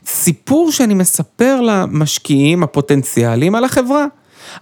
סיפור 0.07 0.71
שאני 0.71 0.93
מספר 0.93 1.61
למשקיעים 1.61 2.63
הפוטנציאליים 2.63 3.55
על 3.55 3.63
החברה. 3.63 4.05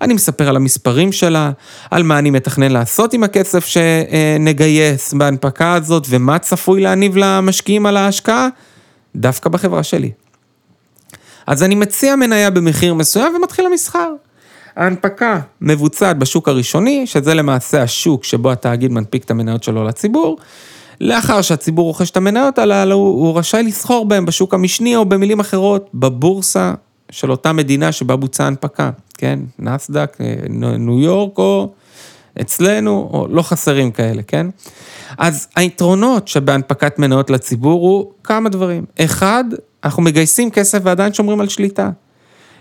אני 0.02 0.14
מספר 0.14 0.50
על 0.50 0.56
המספרים 0.56 1.12
שלה, 1.12 1.52
על 1.92 2.04
מה 2.04 2.20
אני 2.20 2.30
מתכנן 2.30 2.72
לעשות 2.72 3.14
עם 3.14 3.24
הכסף 3.24 3.66
שנגייס 3.66 5.14
בהנפקה 5.14 5.74
הזאת, 5.74 6.08
ומה 6.10 6.40
צפוי 6.40 6.82
להניב 6.82 7.18
למשקיעים 7.18 7.86
על 7.86 7.98
ההשקעה, 7.98 8.48
דווקא 9.16 9.50
בחברה 9.50 9.84
שלי. 9.84 10.12
אז 11.48 11.64
אני 11.64 11.76
מציע 11.76 12.16
מניה 12.16 12.50
במחיר 12.50 12.94
מסוים 12.94 13.36
ומתחיל 13.36 13.66
המסחר. 13.66 14.12
ההנפקה 14.76 15.40
מבוצעת 15.62 16.18
בשוק 16.18 16.50
הראשוני, 16.50 17.08
שזה 17.08 17.34
למעשה 17.34 17.84
השוק 17.84 18.24
שבו 18.24 18.52
התאגיד 18.52 18.92
מנפיק 18.92 19.24
את 19.24 19.32
המניות 19.32 19.64
שלו 19.64 19.84
לציבור. 19.84 20.38
לאחר 21.04 21.42
שהציבור 21.42 21.86
רוכש 21.86 22.10
את 22.10 22.18
המניות 22.18 22.60
הללו, 22.60 22.96
הוא 22.96 23.40
רשאי 23.40 23.64
לסחור 23.64 24.06
בהם 24.06 24.26
בשוק 24.26 24.54
המשני, 24.54 24.96
או 24.96 25.06
במילים 25.06 25.40
אחרות, 25.40 25.90
בבורסה 25.94 26.74
של 27.12 27.32
אותה 27.32 27.54
מדינה 27.54 27.92
שבה 27.92 28.16
בוצעה 28.16 28.48
הנפקה, 28.48 28.92
כן? 29.18 29.40
נסדק, 29.60 30.18
אה, 30.22 30.36
ניו 30.50 31.00
יורק, 31.00 31.38
או 31.38 31.70
אצלנו, 32.42 33.10
או 33.14 33.28
לא 33.30 33.42
חסרים 33.42 33.92
כאלה, 33.92 34.22
כן? 34.24 34.48
אז 35.18 35.48
היתרונות 35.56 36.28
שבהנפקת 36.28 37.00
מניות 37.00 37.30
לציבור 37.30 37.82
הוא 37.82 38.12
כמה 38.24 38.50
דברים. 38.50 38.86
אחד, 39.00 39.44
אנחנו 39.84 40.04
מגייסים 40.04 40.52
כסף 40.52 40.80
ועדיין 40.84 41.14
שומרים 41.14 41.42
על 41.42 41.48
שליטה. 41.48 41.90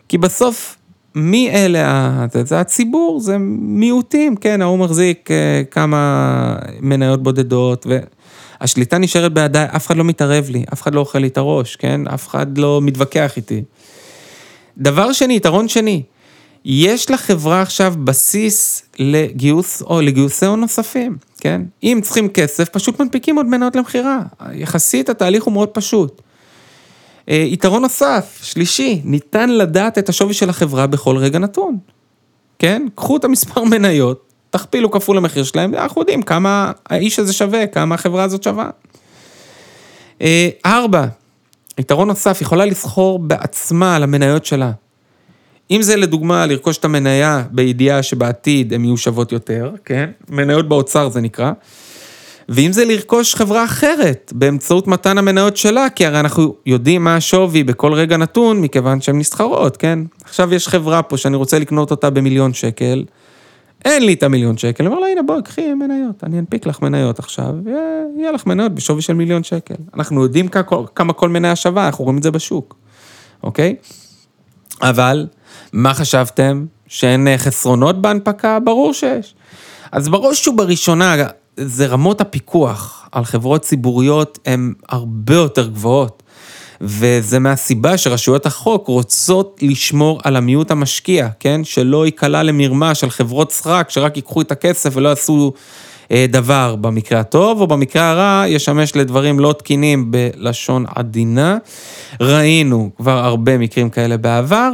כי 0.08 0.18
בסוף, 0.18 0.76
מי 1.14 1.50
אלה, 1.50 2.26
זה 2.44 2.60
הציבור, 2.60 3.20
זה 3.20 3.36
מיעוטים, 3.58 4.36
כן, 4.36 4.62
ההוא 4.62 4.78
מחזיק 4.78 5.30
אה, 5.30 5.62
כמה 5.70 6.56
מניות 6.80 7.22
בודדות, 7.22 7.86
ו... 7.88 7.98
השליטה 8.62 8.98
נשארת 8.98 9.32
בידיי, 9.32 9.66
אף 9.76 9.86
אחד 9.86 9.96
לא 9.96 10.04
מתערב 10.04 10.50
לי, 10.50 10.64
אף 10.72 10.82
אחד 10.82 10.94
לא 10.94 11.00
אוכל 11.00 11.18
לי 11.18 11.26
את 11.26 11.38
הראש, 11.38 11.76
כן? 11.76 12.08
אף 12.08 12.28
אחד 12.28 12.58
לא 12.58 12.80
מתווכח 12.82 13.36
איתי. 13.36 13.62
דבר 14.78 15.12
שני, 15.12 15.36
יתרון 15.36 15.68
שני, 15.68 16.02
יש 16.64 17.10
לחברה 17.10 17.62
עכשיו 17.62 17.94
בסיס 18.04 18.82
לגיוס 18.98 19.82
או 19.82 20.00
לגיוסי 20.00 20.46
הון 20.46 20.60
נוספים, 20.60 21.16
כן? 21.40 21.62
אם 21.82 22.00
צריכים 22.02 22.28
כסף, 22.28 22.68
פשוט 22.68 23.00
מנפיקים 23.00 23.36
עוד 23.36 23.46
מניות 23.46 23.76
למכירה. 23.76 24.18
יחסית 24.52 25.08
התהליך 25.08 25.44
הוא 25.44 25.52
מאוד 25.52 25.68
פשוט. 25.68 26.22
אה, 27.28 27.34
יתרון 27.34 27.82
נוסף, 27.82 28.40
שלישי, 28.42 29.00
ניתן 29.04 29.50
לדעת 29.50 29.98
את 29.98 30.08
השווי 30.08 30.34
של 30.34 30.50
החברה 30.50 30.86
בכל 30.86 31.16
רגע 31.16 31.38
נתון. 31.38 31.78
כן? 32.58 32.86
קחו 32.94 33.16
את 33.16 33.24
המספר 33.24 33.64
מניות, 33.64 34.31
תכפילו 34.52 34.90
כפול 34.90 35.16
המחיר 35.16 35.44
שלהם, 35.44 35.74
אנחנו 35.74 36.00
יודעים 36.00 36.22
כמה 36.22 36.72
האיש 36.88 37.18
הזה 37.18 37.32
שווה, 37.32 37.66
כמה 37.66 37.94
החברה 37.94 38.24
הזאת 38.24 38.42
שווה. 38.42 38.70
אה, 40.22 40.48
ארבע, 40.66 41.04
יתרון 41.78 42.08
נוסף, 42.08 42.38
יכולה 42.40 42.64
לסחור 42.64 43.18
בעצמה 43.18 43.96
על 43.96 44.02
המניות 44.02 44.44
שלה. 44.44 44.72
אם 45.70 45.82
זה 45.82 45.96
לדוגמה 45.96 46.46
לרכוש 46.46 46.78
את 46.78 46.84
המניה 46.84 47.44
בידיעה 47.50 48.02
שבעתיד 48.02 48.72
הן 48.72 48.84
יהיו 48.84 48.96
שוות 48.96 49.32
יותר, 49.32 49.70
כן? 49.84 50.10
מניות 50.28 50.68
באוצר 50.68 51.08
זה 51.08 51.20
נקרא. 51.20 51.52
ואם 52.48 52.72
זה 52.72 52.84
לרכוש 52.84 53.34
חברה 53.34 53.64
אחרת 53.64 54.32
באמצעות 54.34 54.86
מתן 54.86 55.18
המניות 55.18 55.56
שלה, 55.56 55.90
כי 55.90 56.06
הרי 56.06 56.20
אנחנו 56.20 56.54
יודעים 56.66 57.04
מה 57.04 57.16
השווי 57.16 57.64
בכל 57.64 57.92
רגע 57.92 58.16
נתון, 58.16 58.60
מכיוון 58.60 59.00
שהן 59.00 59.18
נסחרות, 59.18 59.76
כן? 59.76 59.98
עכשיו 60.24 60.54
יש 60.54 60.68
חברה 60.68 61.02
פה 61.02 61.16
שאני 61.16 61.36
רוצה 61.36 61.58
לקנות 61.58 61.90
אותה 61.90 62.10
במיליון 62.10 62.52
שקל, 62.52 63.04
אין 63.84 64.06
לי 64.06 64.12
את 64.12 64.22
המיליון 64.22 64.58
שקל, 64.58 64.86
אומר 64.86 64.98
לה, 64.98 65.06
הנה 65.06 65.22
בואי, 65.22 65.42
קחי 65.42 65.74
מניות, 65.74 66.24
אני 66.24 66.38
אנפיק 66.38 66.66
לך 66.66 66.82
מניות 66.82 67.18
עכשיו, 67.18 67.54
ויהיה 67.64 68.32
לך 68.32 68.46
מניות 68.46 68.74
בשווי 68.74 69.02
של 69.02 69.12
מיליון 69.14 69.42
שקל. 69.42 69.74
אנחנו 69.94 70.22
יודעים 70.22 70.48
כמה 70.94 71.12
כל 71.12 71.28
מניה 71.28 71.56
שווה, 71.56 71.86
אנחנו 71.86 72.04
רואים 72.04 72.18
את 72.18 72.22
זה 72.22 72.30
בשוק, 72.30 72.76
אוקיי? 73.42 73.76
אבל, 74.82 75.26
מה 75.72 75.94
חשבתם? 75.94 76.66
שאין 76.86 77.28
חסרונות 77.36 78.02
בהנפקה? 78.02 78.58
ברור 78.60 78.92
שיש. 78.94 79.34
אז 79.92 80.08
בראש 80.08 80.48
ובראשונה, 80.48 81.16
זה 81.56 81.86
רמות 81.86 82.20
הפיקוח 82.20 83.08
על 83.12 83.24
חברות 83.24 83.62
ציבוריות 83.62 84.38
הן 84.46 84.72
הרבה 84.88 85.34
יותר 85.34 85.68
גבוהות. 85.68 86.22
וזה 86.82 87.38
מהסיבה 87.38 87.96
שרשויות 87.96 88.46
החוק 88.46 88.88
רוצות 88.88 89.60
לשמור 89.62 90.20
על 90.24 90.36
המיעוט 90.36 90.70
המשקיע, 90.70 91.28
כן? 91.40 91.64
שלא 91.64 92.06
ייקלע 92.06 92.42
למרמה 92.42 92.94
של 92.94 93.10
חברות 93.10 93.52
סרק 93.52 93.90
שרק 93.90 94.16
ייקחו 94.16 94.40
את 94.40 94.52
הכסף 94.52 94.96
ולא 94.96 95.08
יעשו 95.08 95.52
אה, 96.12 96.26
דבר 96.28 96.76
במקרה 96.80 97.20
הטוב, 97.20 97.60
או 97.60 97.66
במקרה 97.66 98.10
הרע 98.10 98.44
ישמש 98.48 98.96
לדברים 98.96 99.40
לא 99.40 99.54
תקינים 99.58 100.10
בלשון 100.10 100.84
עדינה. 100.94 101.58
ראינו 102.20 102.90
כבר 102.96 103.24
הרבה 103.24 103.58
מקרים 103.58 103.90
כאלה 103.90 104.16
בעבר. 104.16 104.70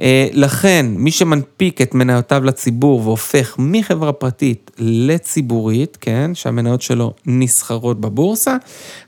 אה, 0.00 0.28
לכן, 0.32 0.86
מי 0.88 1.10
שמנפיק 1.10 1.80
את 1.80 1.94
מניותיו 1.94 2.44
לציבור 2.44 3.00
והופך 3.00 3.54
מחברה 3.58 4.12
פרטית 4.12 4.70
לציבורית, 4.78 5.98
כן, 6.00 6.30
שהמניות 6.34 6.82
שלו 6.82 7.12
נסחרות 7.26 8.00
בבורסה, 8.00 8.56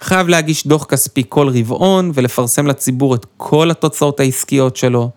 חייב 0.00 0.28
להגיש 0.28 0.66
דוח 0.66 0.84
כספי 0.84 1.22
כל 1.28 1.48
רבעון 1.48 2.10
ולפרסם 2.14 2.66
לציבור 2.66 3.14
את 3.14 3.26
כל 3.36 3.70
התוצאות 3.70 4.20
העסקיות 4.20 4.76
שלו. 4.76 5.10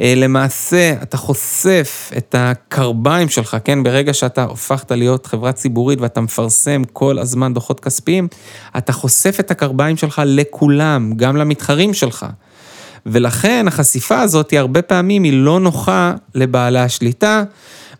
אה, 0.00 0.14
למעשה, 0.16 0.94
אתה 1.02 1.16
חושף 1.16 2.10
את 2.16 2.34
הקרביים 2.38 3.28
שלך, 3.28 3.56
כן? 3.64 3.82
ברגע 3.82 4.14
שאתה 4.14 4.44
הופכת 4.44 4.92
להיות 4.92 5.26
חברה 5.26 5.52
ציבורית 5.52 6.00
ואתה 6.00 6.20
מפרסם 6.20 6.82
כל 6.92 7.18
הזמן 7.18 7.54
דוחות 7.54 7.80
כספיים, 7.80 8.28
אתה 8.78 8.92
חושף 8.92 9.36
את 9.40 9.50
הקרביים 9.50 9.96
שלך 9.96 10.22
לכולם, 10.26 11.12
גם 11.16 11.36
למתחרים 11.36 11.94
שלך. 11.94 12.26
ולכן 13.06 13.68
החשיפה 13.68 14.20
הזאת 14.20 14.50
היא 14.50 14.60
הרבה 14.60 14.82
פעמים 14.82 15.22
היא 15.22 15.32
לא 15.32 15.60
נוחה 15.60 16.14
לבעלי 16.34 16.78
השליטה, 16.78 17.44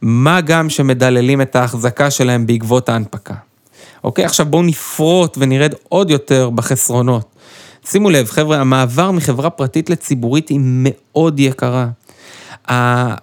מה 0.03 0.41
גם 0.41 0.71
שמדללים 0.71 1.41
את 1.41 1.57
ההחזקה 1.57 2.11
שלהם 2.11 2.47
בעקבות 2.47 2.89
ההנפקה. 2.89 3.35
אוקיי, 4.05 4.25
עכשיו 4.25 4.47
בואו 4.47 4.63
נפרוט 4.63 5.39
ונרד 5.41 5.75
עוד 5.89 6.11
יותר 6.11 6.51
בחסרונות. 6.51 7.35
שימו 7.87 8.11
לב, 8.11 8.27
חבר'ה, 8.27 8.61
המעבר 8.61 9.11
מחברה 9.11 9.51
פרטית 9.51 9.91
לציבורית 9.91 10.49
היא 10.49 10.61
מאוד 10.63 11.41
יקרה. 11.41 11.87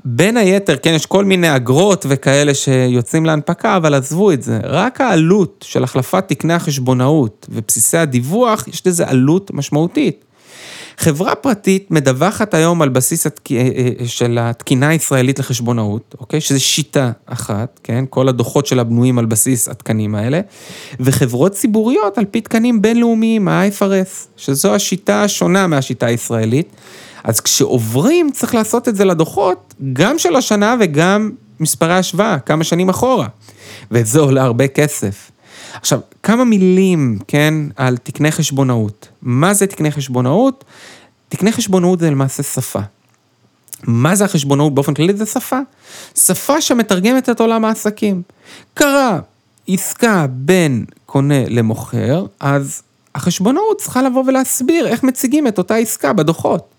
בין 0.06 0.38
היתר, 0.38 0.76
כן, 0.76 0.94
יש 0.94 1.06
כל 1.06 1.26
מיני 1.26 1.56
אגרות 1.56 2.06
וכאלה 2.10 2.54
שיוצאים 2.54 3.26
להנפקה, 3.26 3.78
אבל 3.78 3.94
עזבו 3.94 4.32
את 4.32 4.44
זה. 4.44 4.60
רק 4.64 5.02
העלות 5.02 5.66
של 5.68 5.84
החלפת 5.84 6.24
תקני 6.28 6.54
החשבונאות 6.54 7.48
ובסיסי 7.50 7.98
הדיווח, 7.98 8.68
יש 8.68 8.88
לזה 8.88 9.08
עלות 9.08 9.52
משמעותית. 9.54 10.26
חברה 11.00 11.36
פרטית 11.36 11.92
מדווחת 11.92 12.54
היום 12.54 12.82
על 12.82 12.90
בסיס 12.90 13.28
התק... 13.28 13.52
אה, 13.52 13.58
אה, 13.58 14.08
של 14.08 14.38
התקינה 14.42 14.90
הישראלית 14.90 15.40
לחשבונאות, 15.40 16.16
אוקיי? 16.20 16.42
שזו 16.42 16.64
שיטה 16.64 17.12
אחת, 17.26 17.80
כן? 17.84 18.06
כל 18.10 18.28
הדוחות 18.28 18.66
שלה 18.66 18.84
בנויים 18.84 19.20
על 19.20 19.26
בסיס 19.26 19.68
התקנים 19.70 20.16
האלה, 20.16 20.42
וחברות 21.00 21.52
ציבוריות 21.52 22.18
על 22.18 22.26
פי 22.26 22.42
תקנים 22.42 22.82
בינלאומיים, 22.82 23.48
ה-IFRS, 23.48 24.28
שזו 24.38 24.76
השיטה 24.76 25.24
השונה 25.24 25.68
מהשיטה 25.68 26.06
הישראלית. 26.06 26.76
אז 27.24 27.40
כשעוברים 27.40 28.32
צריך 28.32 28.56
לעשות 28.56 28.88
את 28.88 28.96
זה 28.96 29.06
לדוחות, 29.06 29.74
גם 29.94 30.20
של 30.20 30.36
השנה 30.36 30.76
וגם 30.80 31.32
מספרי 31.60 31.94
השוואה, 31.94 32.40
כמה 32.40 32.64
שנים 32.64 32.90
אחורה. 32.90 33.28
וזה 33.92 34.20
עולה 34.20 34.44
הרבה 34.44 34.68
כסף. 34.68 35.32
עכשיו, 35.82 36.00
כמה 36.24 36.44
מילים, 36.44 37.20
כן, 37.28 37.54
על 37.76 37.98
תקני 37.98 38.32
חשבונאות. 38.32 39.08
מה 39.22 39.54
זה 39.54 39.68
תקני 39.68 39.92
חשבונאות? 39.92 40.64
תקני 41.30 41.52
חשבונאות 41.52 42.00
זה 42.00 42.12
למעשה 42.12 42.44
שפה. 42.44 42.80
מה 43.84 44.16
זה 44.16 44.26
החשבונאות 44.26 44.74
באופן 44.76 44.94
כללי? 44.94 45.14
זה 45.14 45.26
שפה. 45.26 45.60
שפה 46.16 46.62
שמתרגמת 46.62 47.30
את 47.30 47.40
עולם 47.40 47.66
העסקים. 47.66 48.22
קרה 48.74 49.20
עסקה 49.68 50.26
בין 50.30 50.86
קונה 51.06 51.50
למוכר, 51.50 52.26
אז 52.40 52.82
החשבונאות 53.16 53.78
צריכה 53.82 54.02
לבוא 54.02 54.24
ולהסביר 54.28 54.88
איך 54.88 55.04
מציגים 55.04 55.48
את 55.48 55.58
אותה 55.58 55.76
עסקה 55.76 56.14
בדוחות. 56.14 56.70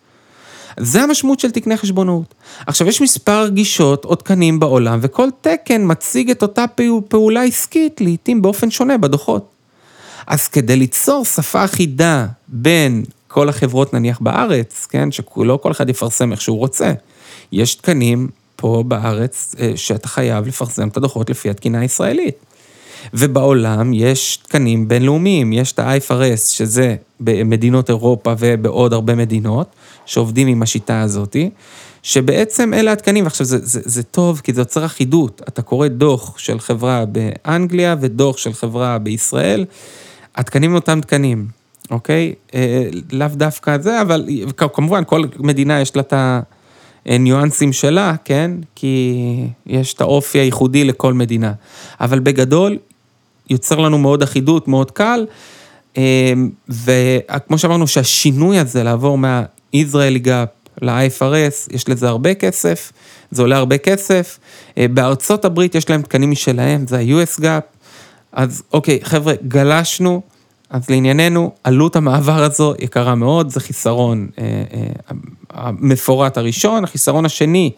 זה 0.76 1.02
המשמעות 1.02 1.40
של 1.40 1.50
תקני 1.50 1.76
חשבונאות. 1.76 2.34
עכשיו, 2.66 2.88
יש 2.88 3.02
מספר 3.02 3.48
גישות 3.48 4.04
או 4.04 4.14
תקנים 4.14 4.60
בעולם, 4.60 4.98
וכל 5.02 5.28
תקן 5.40 5.82
מציג 5.84 6.30
את 6.30 6.42
אותה 6.42 6.64
פעולה 7.08 7.42
עסקית, 7.42 8.00
לעתים 8.00 8.42
באופן 8.42 8.70
שונה 8.70 8.98
בדוחות. 8.98 9.48
אז 10.26 10.48
כדי 10.48 10.76
ליצור 10.76 11.24
שפה 11.24 11.64
אחידה 11.64 12.26
בין 12.48 13.04
כל 13.28 13.48
החברות 13.48 13.94
נניח 13.94 14.18
בארץ, 14.20 14.86
כן, 14.90 15.08
שלא 15.12 15.58
כל 15.62 15.72
אחד 15.72 15.88
יפרסם 15.88 16.32
איך 16.32 16.40
שהוא 16.40 16.58
רוצה, 16.58 16.92
יש 17.52 17.74
תקנים 17.74 18.28
פה 18.56 18.84
בארץ 18.88 19.54
אה, 19.60 19.72
שאתה 19.76 20.08
חייב 20.08 20.46
לפרסם 20.46 20.88
את 20.88 20.96
הדוחות 20.96 21.30
לפי 21.30 21.50
התקינה 21.50 21.80
הישראלית. 21.80 22.34
ובעולם 23.14 23.92
יש 23.94 24.36
תקנים 24.36 24.88
בינלאומיים, 24.88 25.52
יש 25.52 25.72
את 25.72 25.78
ה-IFRS, 25.78 26.36
שזה 26.36 26.96
במדינות 27.20 27.88
אירופה 27.88 28.34
ובעוד 28.38 28.92
הרבה 28.92 29.14
מדינות, 29.14 29.74
שעובדים 30.06 30.48
עם 30.48 30.62
השיטה 30.62 31.00
הזאתי, 31.00 31.50
שבעצם 32.02 32.74
אלה 32.74 32.92
התקנים, 32.92 33.24
ועכשיו 33.24 33.46
זה, 33.46 33.58
זה, 33.62 33.80
זה 33.84 34.02
טוב 34.02 34.40
כי 34.44 34.52
זה 34.52 34.60
יוצר 34.60 34.86
אחידות, 34.86 35.42
אתה 35.48 35.62
קורא 35.62 35.88
דוח 35.88 36.38
של 36.38 36.60
חברה 36.60 37.04
באנגליה 37.06 37.96
ודוח 38.00 38.36
של 38.36 38.52
חברה 38.52 38.98
בישראל, 38.98 39.64
התקנים 40.36 40.70
הם 40.70 40.76
אותם 40.76 41.00
תקנים, 41.00 41.46
אוקיי? 41.90 42.34
אה, 42.54 42.88
לאו 43.12 43.28
דווקא 43.28 43.78
זה, 43.78 44.02
אבל 44.02 44.28
כמובן 44.56 45.02
כל 45.06 45.24
מדינה 45.38 45.80
יש 45.80 45.96
לה 45.96 46.02
את 46.02 46.14
הניואנסים 47.06 47.72
שלה, 47.72 48.14
כן? 48.24 48.50
כי 48.74 49.16
יש 49.66 49.94
את 49.94 50.00
האופי 50.00 50.38
הייחודי 50.38 50.84
לכל 50.84 51.14
מדינה. 51.14 51.52
אבל 52.00 52.18
בגדול, 52.18 52.78
יוצר 53.50 53.78
לנו 53.78 53.98
מאוד 53.98 54.22
אחידות, 54.22 54.68
מאוד 54.68 54.90
קל. 54.90 55.26
אה, 55.96 56.32
וכמו 56.68 57.58
שאמרנו, 57.58 57.86
שהשינוי 57.86 58.58
הזה, 58.58 58.82
לעבור 58.82 59.18
מה-Israeli 59.18 60.24
Gap 60.24 60.60
ל-IFRS, 60.82 61.74
יש 61.74 61.88
לזה 61.88 62.08
הרבה 62.08 62.34
כסף, 62.34 62.92
זה 63.30 63.42
עולה 63.42 63.56
הרבה 63.56 63.78
כסף. 63.78 64.38
אה, 64.78 64.86
בארצות 64.88 65.44
הברית 65.44 65.74
יש 65.74 65.90
להם 65.90 66.02
תקנים 66.02 66.30
משלהם, 66.30 66.86
זה 66.86 66.98
ה-US 66.98 67.40
Gap. 67.40 67.76
אז 68.32 68.62
אוקיי, 68.72 68.98
חבר'ה, 69.02 69.34
גלשנו, 69.48 70.22
אז 70.70 70.90
לענייננו, 70.90 71.52
עלות 71.64 71.96
המעבר 71.96 72.42
הזו 72.42 72.74
יקרה 72.78 73.14
מאוד, 73.14 73.50
זה 73.50 73.60
חיסרון 73.60 74.28
אה, 74.38 74.44
אה, 74.44 74.86
המפורט 75.50 76.38
הראשון. 76.38 76.84
החיסרון 76.84 77.24
השני, 77.24 77.70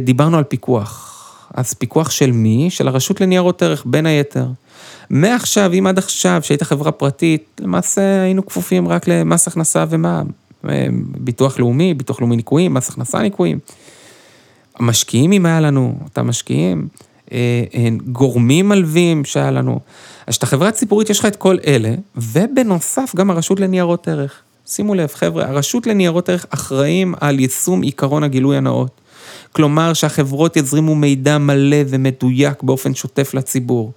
דיברנו 0.00 0.38
על 0.38 0.44
פיקוח. 0.44 1.12
אז 1.56 1.74
פיקוח 1.74 2.10
של 2.10 2.32
מי? 2.32 2.70
של 2.70 2.88
הרשות 2.88 3.20
לניירות 3.20 3.62
ערך, 3.62 3.82
בין 3.86 4.06
היתר. 4.06 4.46
מעכשיו, 5.10 5.72
אם 5.72 5.86
עד 5.86 5.98
עכשיו, 5.98 6.40
שהיית 6.42 6.62
חברה 6.62 6.92
פרטית, 6.92 7.60
למעשה 7.60 8.22
היינו 8.22 8.46
כפופים 8.46 8.88
רק 8.88 9.08
למס 9.08 9.48
הכנסה 9.48 9.84
ומע"מ. 9.90 11.02
ביטוח 11.18 11.58
לאומי, 11.58 11.94
ביטוח 11.94 12.20
לאומי 12.20 12.36
ניכויים, 12.36 12.74
מס 12.74 12.88
הכנסה 12.88 13.22
ניכויים. 13.22 13.58
המשקיעים, 14.78 15.32
אם 15.32 15.46
היה 15.46 15.60
לנו, 15.60 15.98
אותם 16.04 16.26
משקיעים, 16.26 16.88
אה, 17.32 17.64
אה, 17.74 17.88
גורמים 18.06 18.68
מלווים 18.68 19.24
שהיה 19.24 19.50
לנו. 19.50 19.80
אז 20.26 20.32
כשאתה 20.32 20.46
חברה 20.46 20.70
ציבורית 20.70 21.10
יש 21.10 21.18
לך 21.18 21.24
את 21.26 21.36
כל 21.36 21.56
אלה, 21.66 21.94
ובנוסף 22.16 23.12
גם 23.16 23.30
הרשות 23.30 23.60
לניירות 23.60 24.08
ערך. 24.08 24.40
שימו 24.66 24.94
לב, 24.94 25.08
חבר'ה, 25.14 25.48
הרשות 25.48 25.86
לניירות 25.86 26.28
ערך 26.28 26.46
אחראים 26.50 27.14
על 27.20 27.40
יישום 27.40 27.82
עיקרון 27.82 28.22
הגילוי 28.22 28.56
הנאות. 28.56 29.00
כלומר 29.56 29.92
שהחברות 29.92 30.56
יזרימו 30.56 30.94
מידע 30.94 31.38
מלא 31.38 31.76
ומדויק 31.88 32.62
באופן 32.62 32.94
שוטף 32.94 33.34
לציבור. 33.34 33.92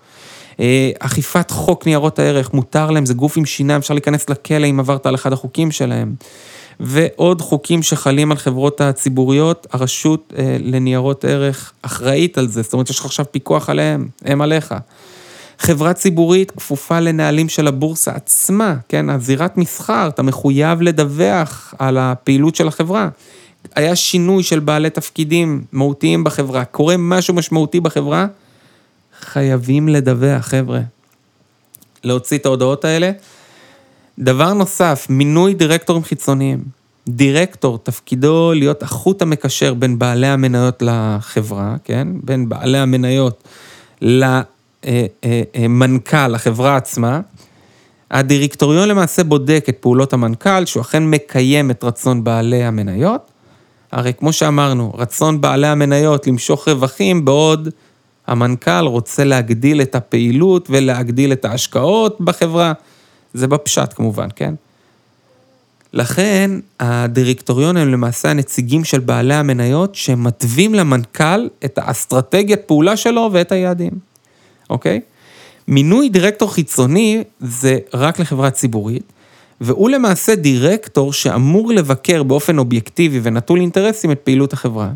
אה, 0.59 0.91
אכיפת 0.99 1.51
חוק 1.51 1.85
ניירות 1.85 2.19
הערך, 2.19 2.53
מותר 2.53 2.91
להם, 2.91 3.05
זה 3.05 3.13
גוף 3.13 3.37
עם 3.37 3.45
שיניים, 3.45 3.79
אפשר 3.79 3.93
להיכנס 3.93 4.29
לכלא 4.29 4.67
אם 4.67 4.79
עברת 4.79 5.05
על 5.05 5.15
אחד 5.15 5.33
החוקים 5.33 5.71
שלהם. 5.71 6.15
ועוד 6.79 7.41
חוקים 7.41 7.83
שחלים 7.83 8.31
על 8.31 8.37
חברות 8.37 8.81
הציבוריות, 8.81 9.67
הרשות 9.71 10.33
אה, 10.37 10.57
לניירות 10.59 11.25
ערך 11.25 11.73
אחראית 11.81 12.37
על 12.37 12.47
זה, 12.47 12.61
זאת 12.61 12.73
אומרת, 12.73 12.89
יש 12.89 12.99
לך 12.99 13.05
עכשיו 13.05 13.25
פיקוח 13.31 13.69
עליהם, 13.69 14.07
הם 14.25 14.41
עליך. 14.41 14.75
חברה 15.59 15.93
ציבורית 15.93 16.51
כפופה 16.51 16.99
לנהלים 16.99 17.49
של 17.49 17.67
הבורסה 17.67 18.11
עצמה, 18.11 18.75
כן, 18.89 19.09
הזירת 19.09 19.57
מסחר, 19.57 20.07
אתה 20.07 20.23
מחויב 20.23 20.81
לדווח 20.81 21.73
על 21.79 21.97
הפעילות 21.97 22.55
של 22.55 22.67
החברה. 22.67 23.09
היה 23.75 23.95
שינוי 23.95 24.43
של 24.43 24.59
בעלי 24.59 24.89
תפקידים 24.89 25.63
מהותיים 25.71 26.23
בחברה, 26.23 26.65
קורה 26.65 26.95
משהו 26.97 27.33
משמעותי 27.33 27.79
בחברה, 27.79 28.27
חייבים 29.21 29.87
לדווח, 29.87 30.45
חבר'ה. 30.45 30.81
להוציא 32.03 32.37
את 32.37 32.45
ההודעות 32.45 32.85
האלה. 32.85 33.11
דבר 34.19 34.53
נוסף, 34.53 35.07
מינוי 35.09 35.53
דירקטורים 35.53 36.03
חיצוניים. 36.03 36.63
דירקטור, 37.09 37.77
תפקידו 37.83 38.51
להיות 38.55 38.83
החוט 38.83 39.21
המקשר 39.21 39.73
בין 39.73 39.99
בעלי 39.99 40.27
המניות 40.27 40.81
לחברה, 40.81 41.75
כן? 41.83 42.07
בין 42.23 42.49
בעלי 42.49 42.77
המניות 42.77 43.43
למנכ"ל, 44.01 44.89
אה, 44.89 45.05
אה, 45.23 46.25
אה, 46.29 46.35
החברה 46.35 46.75
עצמה. 46.75 47.21
הדירקטוריון 48.11 48.89
למעשה 48.89 49.23
בודק 49.23 49.65
את 49.69 49.77
פעולות 49.79 50.13
המנכ"ל, 50.13 50.65
שהוא 50.65 50.81
אכן 50.81 51.03
מקיים 51.05 51.71
את 51.71 51.83
רצון 51.83 52.23
בעלי 52.23 52.63
המניות. 52.63 53.31
הרי 53.91 54.13
כמו 54.13 54.33
שאמרנו, 54.33 54.93
רצון 54.97 55.41
בעלי 55.41 55.67
המניות 55.67 56.27
למשוך 56.27 56.67
רווחים 56.67 57.25
בעוד 57.25 57.69
המנכ"ל 58.27 58.85
רוצה 58.85 59.23
להגדיל 59.23 59.81
את 59.81 59.95
הפעילות 59.95 60.67
ולהגדיל 60.69 61.31
את 61.31 61.45
ההשקעות 61.45 62.21
בחברה. 62.21 62.73
זה 63.33 63.47
בפשט 63.47 63.93
כמובן, 63.95 64.27
כן? 64.35 64.53
לכן 65.93 66.51
הדירקטוריון 66.79 67.77
הם 67.77 67.91
למעשה 67.91 68.29
הנציגים 68.29 68.83
של 68.83 68.99
בעלי 68.99 69.33
המניות 69.33 69.95
שמתווים 69.95 70.75
למנכ"ל 70.75 71.47
את 71.65 71.77
האסטרטגיית 71.77 72.61
פעולה 72.65 72.97
שלו 72.97 73.29
ואת 73.33 73.51
היעדים, 73.51 73.91
אוקיי? 74.69 75.01
מינוי 75.67 76.09
דירקטור 76.09 76.53
חיצוני 76.53 77.23
זה 77.39 77.77
רק 77.93 78.19
לחברה 78.19 78.51
ציבורית, 78.51 79.03
והוא 79.61 79.89
למעשה 79.89 80.35
דירקטור 80.35 81.13
שאמור 81.13 81.71
לבקר 81.71 82.23
באופן 82.23 82.57
אובייקטיבי 82.57 83.19
ונטול 83.23 83.59
אינטרסים 83.59 84.11
את 84.11 84.19
פעילות 84.23 84.53
החברה, 84.53 84.89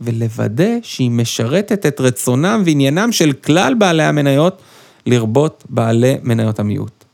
ולוודא 0.00 0.70
שהיא 0.82 1.10
משרתת 1.10 1.86
את 1.86 2.00
רצונם 2.00 2.62
ועניינם 2.66 3.12
של 3.12 3.32
כלל 3.32 3.74
בעלי 3.74 4.02
המניות, 4.02 4.62
לרבות 5.06 5.64
בעלי 5.68 6.16
מניות 6.22 6.60
המיעוט, 6.60 7.04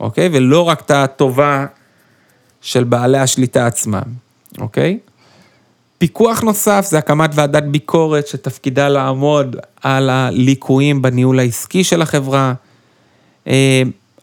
אוקיי? 0.00 0.28
ולא 0.32 0.68
רק 0.68 0.80
את 0.80 0.90
הטובה 0.90 1.66
של 2.60 2.84
בעלי 2.84 3.18
השליטה 3.18 3.66
עצמם, 3.66 4.02
אוקיי? 4.58 4.98
פיקוח 5.98 6.40
נוסף 6.40 6.86
זה 6.88 6.98
הקמת 6.98 7.30
ועדת 7.34 7.62
ביקורת 7.62 8.26
שתפקידה 8.26 8.88
לעמוד 8.88 9.56
על 9.82 10.10
הליקויים 10.10 11.02
בניהול 11.02 11.38
העסקי 11.38 11.84
של 11.84 12.02
החברה. 12.02 12.54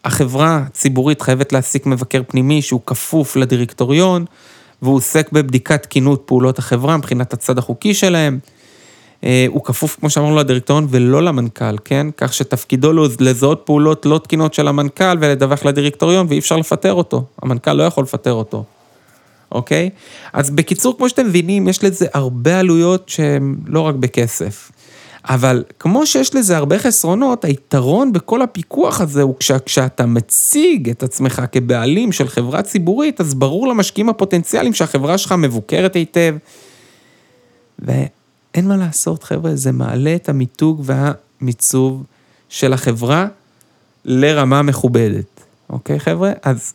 החברה 0.04 0.62
הציבורית 0.66 1.22
חייבת 1.22 1.52
להעסיק 1.52 1.86
מבקר 1.86 2.22
פנימי 2.28 2.62
שהוא 2.62 2.80
כפוף 2.86 3.36
לדירקטוריון, 3.36 4.24
והוא 4.82 4.96
עוסק 4.96 5.32
בבדיקת 5.32 5.82
תקינות 5.82 6.22
פעולות 6.26 6.58
החברה 6.58 6.96
מבחינת 6.96 7.32
הצד 7.32 7.58
החוקי 7.58 7.94
שלהם. 7.94 8.38
אה, 9.24 9.46
הוא 9.48 9.64
כפוף, 9.64 9.96
כמו 10.00 10.10
שאמרנו, 10.10 10.36
לדירקטוריון 10.36 10.86
ולא 10.90 11.22
למנכ"ל, 11.22 11.78
כן? 11.84 12.06
כך 12.16 12.34
שתפקידו 12.34 12.92
לזהות 13.20 13.62
פעולות 13.64 14.06
לא 14.06 14.18
תקינות 14.18 14.54
של 14.54 14.68
המנכ"ל 14.68 15.18
ולדווח 15.20 15.64
לדירקטוריון, 15.64 16.26
ואי 16.28 16.38
אפשר 16.38 16.56
לפטר 16.56 16.92
אותו. 16.92 17.24
המנכ"ל 17.42 17.72
לא 17.72 17.82
יכול 17.82 18.04
לפטר 18.04 18.32
אותו, 18.32 18.64
אוקיי? 19.52 19.90
אז 20.32 20.50
בקיצור, 20.50 20.96
כמו 20.96 21.08
שאתם 21.08 21.26
מבינים, 21.26 21.68
יש 21.68 21.84
לזה 21.84 22.06
הרבה 22.14 22.58
עלויות 22.58 23.08
שהן 23.08 23.56
לא 23.66 23.80
רק 23.80 23.94
בכסף. 23.94 24.72
אבל 25.24 25.64
כמו 25.78 26.06
שיש 26.06 26.34
לזה 26.34 26.56
הרבה 26.56 26.78
חסרונות, 26.78 27.44
היתרון 27.44 28.12
בכל 28.12 28.42
הפיקוח 28.42 29.00
הזה 29.00 29.22
הוא 29.22 29.34
כש, 29.38 29.52
כשאתה 29.52 30.06
מציג 30.06 30.90
את 30.90 31.02
עצמך 31.02 31.42
כבעלים 31.52 32.12
של 32.12 32.28
חברה 32.28 32.62
ציבורית, 32.62 33.20
אז 33.20 33.34
ברור 33.34 33.68
למשקיעים 33.68 34.08
הפוטנציאליים 34.08 34.74
שהחברה 34.74 35.18
שלך 35.18 35.32
מבוקרת 35.32 35.96
היטב. 35.96 36.36
ואין 37.78 38.68
מה 38.68 38.76
לעשות, 38.76 39.22
חבר'ה, 39.22 39.56
זה 39.56 39.72
מעלה 39.72 40.14
את 40.14 40.28
המיתוג 40.28 40.82
והמיצוב 40.84 42.02
של 42.48 42.72
החברה 42.72 43.26
לרמה 44.04 44.62
מכובדת. 44.62 45.40
אוקיי, 45.70 46.00
חבר'ה? 46.00 46.32
אז 46.42 46.74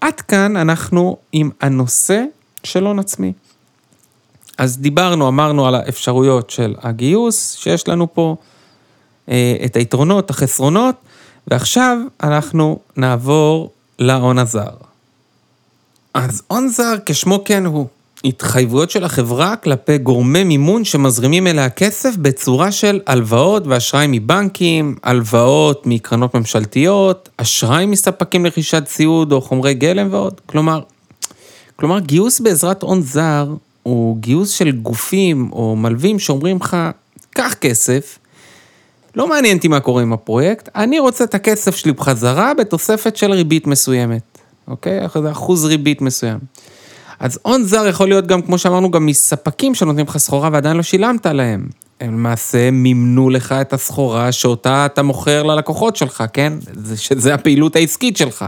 עד 0.00 0.20
כאן 0.20 0.56
אנחנו 0.56 1.16
עם 1.32 1.50
הנושא 1.60 2.24
של 2.64 2.86
הון 2.86 2.98
עצמי. 2.98 3.32
אז 4.58 4.78
דיברנו, 4.78 5.28
אמרנו 5.28 5.66
על 5.66 5.74
האפשרויות 5.74 6.50
של 6.50 6.74
הגיוס 6.82 7.56
שיש 7.56 7.88
לנו 7.88 8.14
פה, 8.14 8.36
אה, 9.28 9.56
את 9.64 9.76
היתרונות, 9.76 10.30
החסרונות, 10.30 10.94
ועכשיו 11.50 11.98
אנחנו 12.22 12.78
נעבור 12.96 13.70
להון 13.98 14.38
הזר. 14.38 14.70
אז 16.14 16.42
הון 16.48 16.68
זר, 16.68 16.94
כשמו 17.06 17.44
כן 17.44 17.66
הוא, 17.66 17.86
התחייבויות 18.24 18.90
של 18.90 19.04
החברה 19.04 19.56
כלפי 19.56 19.98
גורמי 19.98 20.44
מימון 20.44 20.84
שמזרימים 20.84 21.46
אליה 21.46 21.70
כסף 21.70 22.16
בצורה 22.16 22.72
של 22.72 23.00
הלוואות 23.06 23.66
ואשראי 23.66 24.06
מבנקים, 24.08 24.96
הלוואות 25.02 25.82
מקרנות 25.86 26.34
ממשלתיות, 26.34 27.28
אשראי 27.36 27.86
מספקים 27.86 28.44
לרכישת 28.44 28.84
ציוד 28.84 29.32
או 29.32 29.40
חומרי 29.40 29.74
גלם 29.74 30.08
ועוד. 30.10 30.40
כלומר, 30.46 30.80
כלומר, 31.76 31.98
גיוס 31.98 32.40
בעזרת 32.40 32.82
הון 32.82 33.02
זר 33.02 33.54
הוא 33.82 34.16
גיוס 34.16 34.50
של 34.50 34.70
גופים 34.70 35.48
או 35.52 35.76
מלווים 35.76 36.18
שאומרים 36.18 36.56
לך, 36.56 36.76
קח 37.30 37.54
כסף, 37.54 38.18
לא 39.16 39.28
מעניין 39.28 39.56
אותי 39.56 39.68
מה 39.68 39.80
קורה 39.80 40.02
עם 40.02 40.12
הפרויקט, 40.12 40.68
אני 40.76 40.98
רוצה 40.98 41.24
את 41.24 41.34
הכסף 41.34 41.76
שלי 41.76 41.92
בחזרה 41.92 42.54
בתוספת 42.54 43.16
של 43.16 43.32
ריבית 43.32 43.66
מסוימת, 43.66 44.38
אוקיי? 44.68 45.00
אחוז 45.30 45.64
ריבית 45.64 46.00
מסוים. 46.00 46.38
אז 47.20 47.38
הון 47.42 47.64
זר 47.64 47.86
יכול 47.86 48.08
להיות 48.08 48.26
גם, 48.26 48.42
כמו 48.42 48.58
שאמרנו, 48.58 48.90
גם 48.90 49.06
מספקים 49.06 49.74
שנותנים 49.74 50.06
לך 50.06 50.18
סחורה 50.18 50.48
ועדיין 50.52 50.76
לא 50.76 50.82
שילמת 50.82 51.26
להם. 51.26 51.66
הם 52.00 52.12
למעשה 52.12 52.70
מימנו 52.70 53.30
לך 53.30 53.52
את 53.52 53.72
הסחורה 53.72 54.32
שאותה 54.32 54.86
אתה 54.86 55.02
מוכר 55.02 55.42
ללקוחות 55.42 55.96
שלך, 55.96 56.24
כן? 56.32 56.52
זה, 56.72 56.96
שזה 56.96 57.34
הפעילות 57.34 57.76
העסקית 57.76 58.16
שלך. 58.16 58.44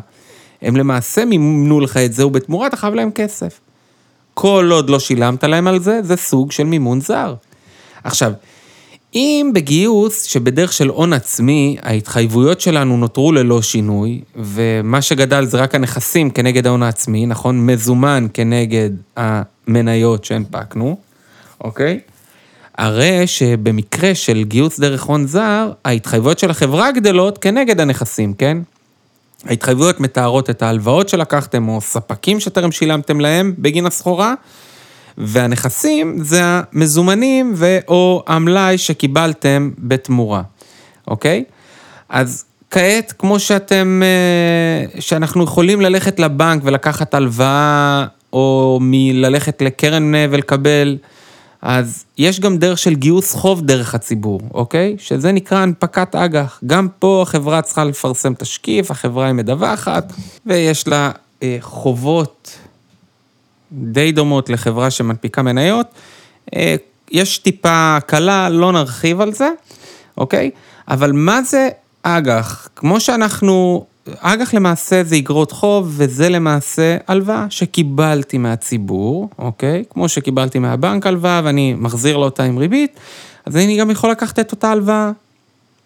הם 0.63 0.77
למעשה 0.77 1.25
מימנו 1.25 1.81
לך 1.81 1.97
את 1.97 2.13
זה, 2.13 2.27
ובתמורה 2.27 2.67
אתה 2.67 2.77
חייב 2.77 2.95
להם 2.95 3.11
כסף. 3.11 3.61
כל 4.35 4.69
עוד 4.73 4.91
לא 4.91 4.99
שילמת 4.99 5.45
להם 5.45 5.67
על 5.67 5.81
זה, 5.81 6.01
זה 6.03 6.17
סוג 6.17 6.53
של 6.53 6.65
מימון 6.65 7.01
זר. 7.01 7.35
עכשיו, 8.05 8.33
אם 9.15 9.51
בגיוס 9.55 10.23
שבדרך 10.23 10.73
של 10.73 10.89
הון 10.89 11.13
עצמי, 11.13 11.77
ההתחייבויות 11.83 12.61
שלנו 12.61 12.97
נותרו 12.97 13.33
ללא 13.33 13.63
שינוי, 13.63 14.21
ומה 14.37 15.03
שגדל 15.03 15.45
זה 15.45 15.57
רק 15.57 15.75
הנכסים 15.75 16.31
כנגד 16.31 16.67
ההון 16.67 16.83
העצמי, 16.83 17.27
נכון? 17.27 17.67
מזומן 17.67 18.27
כנגד 18.35 18.91
המניות 19.17 20.25
שהנפקנו, 20.25 20.97
אוקיי? 21.61 22.01
הרי 22.79 23.27
שבמקרה 23.27 24.15
של 24.15 24.45
גיוס 24.45 24.81
דרך 24.81 25.03
הון 25.03 25.27
זר, 25.27 25.73
ההתחייבויות 25.85 26.39
של 26.39 26.51
החברה 26.51 26.93
גדלות 26.93 27.39
כנגד 27.39 27.81
הנכסים, 27.81 28.35
כן? 28.35 28.59
ההתחייבויות 29.47 30.01
מתארות 30.01 30.51
את 30.51 30.63
ההלוואות 30.63 31.09
שלקחתם 31.09 31.69
או 31.69 31.81
ספקים 31.81 32.41
שטרם 32.41 32.73
שילמתם 32.73 33.21
להם 33.21 33.55
בגין 33.59 33.87
הסחורה, 33.87 34.35
והנכסים 35.19 36.19
זה 36.23 36.41
המזומנים 36.43 37.53
ו/או 37.57 38.23
המלאי 38.27 38.79
שקיבלתם 38.79 39.71
בתמורה, 39.79 40.43
אוקיי? 41.09 41.45
אז 42.09 42.45
כעת, 42.71 43.13
כמו 43.19 43.39
שאתם, 43.39 44.03
אה, 44.05 45.01
שאנחנו 45.01 45.45
יכולים 45.45 45.81
ללכת 45.81 46.21
לבנק 46.21 46.63
ולקחת 46.65 47.15
הלוואה, 47.15 48.07
או 48.35 48.79
מללכת 48.83 49.63
לקרן 49.63 50.13
ולקבל 50.31 50.99
אז 51.65 52.05
יש 52.19 52.41
גם 52.41 52.59
דרך 52.59 52.79
של 52.79 52.95
גיוס 52.95 53.35
חוב 53.35 53.63
דרך 53.63 53.95
הציבור, 53.95 54.41
אוקיי? 54.55 54.97
שזה 54.99 55.33
נקרא 55.33 55.59
הנפקת 55.59 56.15
אג"ח. 56.15 56.61
גם 56.67 56.89
פה 56.99 57.21
החברה 57.23 57.63
צריכה 57.63 57.85
לפרסם 57.85 58.35
תשקיף, 58.35 58.91
החברה 58.91 59.27
היא 59.27 59.33
מדווחת, 59.33 60.13
ויש 60.47 60.89
לה 60.89 61.11
אה, 61.43 61.57
חובות 61.61 62.59
די 63.73 64.13
דומות 64.13 64.51
לחברה 64.51 64.91
שמנפיקה 64.91 65.43
מניות. 65.43 65.87
אה, 66.55 66.77
יש 67.11 67.39
טיפה 67.39 67.99
קלה, 68.07 68.49
לא 68.49 68.73
נרחיב 68.73 69.21
על 69.21 69.33
זה. 69.33 69.49
אוקיי? 70.17 70.51
אבל 70.89 71.13
מה 71.13 71.43
זה 71.43 71.69
אג"ח? 72.03 72.69
כמו 72.77 73.01
שאנחנו, 73.01 73.87
אג"ח 74.19 74.55
למעשה 74.55 75.05
זה 75.05 75.17
אגרות 75.17 75.53
חוב, 75.53 75.95
וזה 75.97 76.29
למעשה 76.29 76.97
הלוואה 77.07 77.47
שקיבלתי 77.51 78.39
מהציבור, 78.39 79.29
אוקיי? 79.39 79.85
כמו 79.91 80.09
שקיבלתי 80.09 80.59
מהבנק 80.59 81.07
הלוואה 81.07 81.41
ואני 81.45 81.75
מחזיר 81.79 82.17
לו 82.17 82.25
אותה 82.25 82.43
עם 82.43 82.59
ריבית, 82.59 83.01
אז 83.47 83.57
אני 83.57 83.77
גם 83.79 83.91
יכול 83.91 84.11
לקחת 84.11 84.39
את 84.39 84.53
אותה 84.53 84.71
הלוואה 84.71 85.11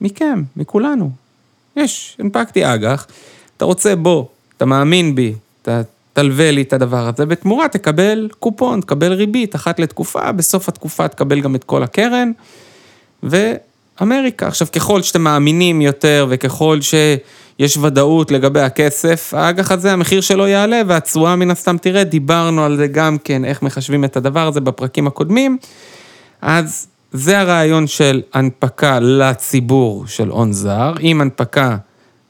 מכם, 0.01 0.43
מכולנו. 0.57 1.11
יש, 1.77 2.17
הנפקתי 2.21 2.75
אג"ח, 2.75 3.07
אתה 3.57 3.65
רוצה 3.65 3.97
בוא, 3.97 4.25
אתה 4.57 4.65
מאמין 4.65 5.15
בי, 5.15 5.35
אתה 5.63 5.81
תלווה 6.13 6.51
לי 6.51 6.63
את 6.63 6.73
הדבר 6.73 7.09
הזה, 7.09 7.27
בתמורה 7.27 7.69
תקבל 7.69 8.29
קופון, 8.39 8.81
תקבל 8.81 9.13
ריבית 9.13 9.55
אחת 9.55 9.81
לתקופה, 9.81 10.33
בסוף 10.33 10.69
התקופה 10.69 11.09
תקבל 11.09 11.41
גם 11.41 11.55
את 11.55 11.65
כל 11.65 11.83
הקרן, 11.83 12.33
ואמריקה. 14.01 14.47
עכשיו, 14.47 14.67
ככל 14.73 15.03
שאתם 15.03 15.23
מאמינים 15.23 15.81
יותר 15.81 16.27
וככל 16.31 16.79
שיש 16.81 17.77
ודאות 17.77 18.31
לגבי 18.31 18.61
הכסף, 18.61 19.35
האג"ח 19.37 19.73
הזה, 19.73 19.93
המחיר 19.93 20.21
שלו 20.21 20.47
יעלה 20.49 20.83
והתשואה 20.87 21.37
מן 21.37 21.51
הסתם 21.51 21.79
תראה, 21.79 22.05
דיברנו 22.05 22.65
על 22.65 22.77
זה 22.77 22.87
גם 22.87 23.17
כן, 23.25 23.45
איך 23.45 23.63
מחשבים 23.63 24.05
את 24.05 24.17
הדבר 24.17 24.47
הזה 24.47 24.61
בפרקים 24.61 25.07
הקודמים. 25.07 25.59
אז 26.43 26.87
זה 27.13 27.41
הרעיון 27.41 27.87
של 27.87 28.23
הנפקה 28.35 29.01
לציבור 29.01 30.07
של 30.07 30.29
הון 30.29 30.53
זר, 30.53 30.93
עם 31.01 31.21
הנפקה 31.21 31.77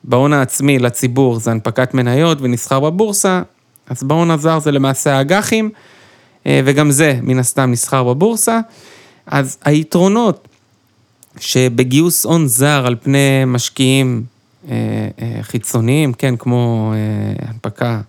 בהון 0.05 0.33
העצמי 0.33 0.79
לציבור 0.79 1.41
זה 1.41 1.51
הנפקת 1.51 1.95
מניות 1.95 2.39
ונסחר 2.41 2.81
בבורסה, 2.81 3.43
אז 3.89 4.03
בהון 4.03 4.31
הזר 4.31 4.59
זה 4.59 4.71
למעשה 4.71 5.17
האג"חים, 5.17 5.71
אה, 6.47 6.61
וגם 6.65 6.91
זה 6.91 7.19
מן 7.23 7.39
הסתם 7.39 7.71
נסחר 7.71 8.05
בבורסה. 8.05 8.61
אז 9.27 9.59
היתרונות 9.65 10.48
שבגיוס 11.41 12.25
הון 12.27 12.47
זר 12.47 12.87
על 12.87 12.97
פני 13.03 13.45
משקיעים 13.47 14.23
אה, 14.71 14.75
אה, 15.23 15.39
חיצוניים, 15.43 16.13
כן, 16.13 16.37
כמו 16.37 16.93
הנפקה 17.39 18.01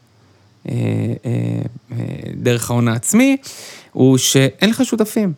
דרך 2.36 2.72
ההון 2.72 2.88
העצמי, 2.88 3.38
הוא 3.92 4.18
שאין 4.18 4.70
לך 4.70 4.86
שותפים. 4.86 5.34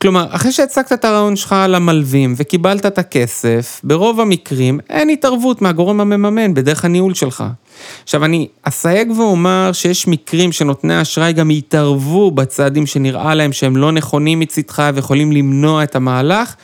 כלומר, 0.00 0.26
אחרי 0.30 0.52
שהצגת 0.52 0.92
את 0.92 1.04
הרעיון 1.04 1.36
שלך 1.36 1.54
למלווים 1.68 2.34
וקיבלת 2.36 2.86
את 2.86 2.98
הכסף, 2.98 3.80
ברוב 3.84 4.20
המקרים 4.20 4.80
אין 4.90 5.08
התערבות 5.08 5.62
מהגורם 5.62 6.00
המממן 6.00 6.54
בדרך 6.54 6.84
הניהול 6.84 7.14
שלך. 7.14 7.44
עכשיו, 8.02 8.24
אני 8.24 8.48
אסייג 8.62 9.10
ואומר 9.10 9.70
שיש 9.72 10.08
מקרים 10.08 10.52
שנותני 10.52 11.02
אשראי 11.02 11.32
גם 11.32 11.50
יתערבו 11.50 12.30
בצעדים 12.30 12.86
שנראה 12.86 13.34
להם 13.34 13.52
שהם 13.52 13.76
לא 13.76 13.92
נכונים 13.92 14.40
מצדך 14.40 14.82
ויכולים 14.94 15.32
למנוע 15.32 15.82
את 15.82 15.96
המהלך. 15.96 16.54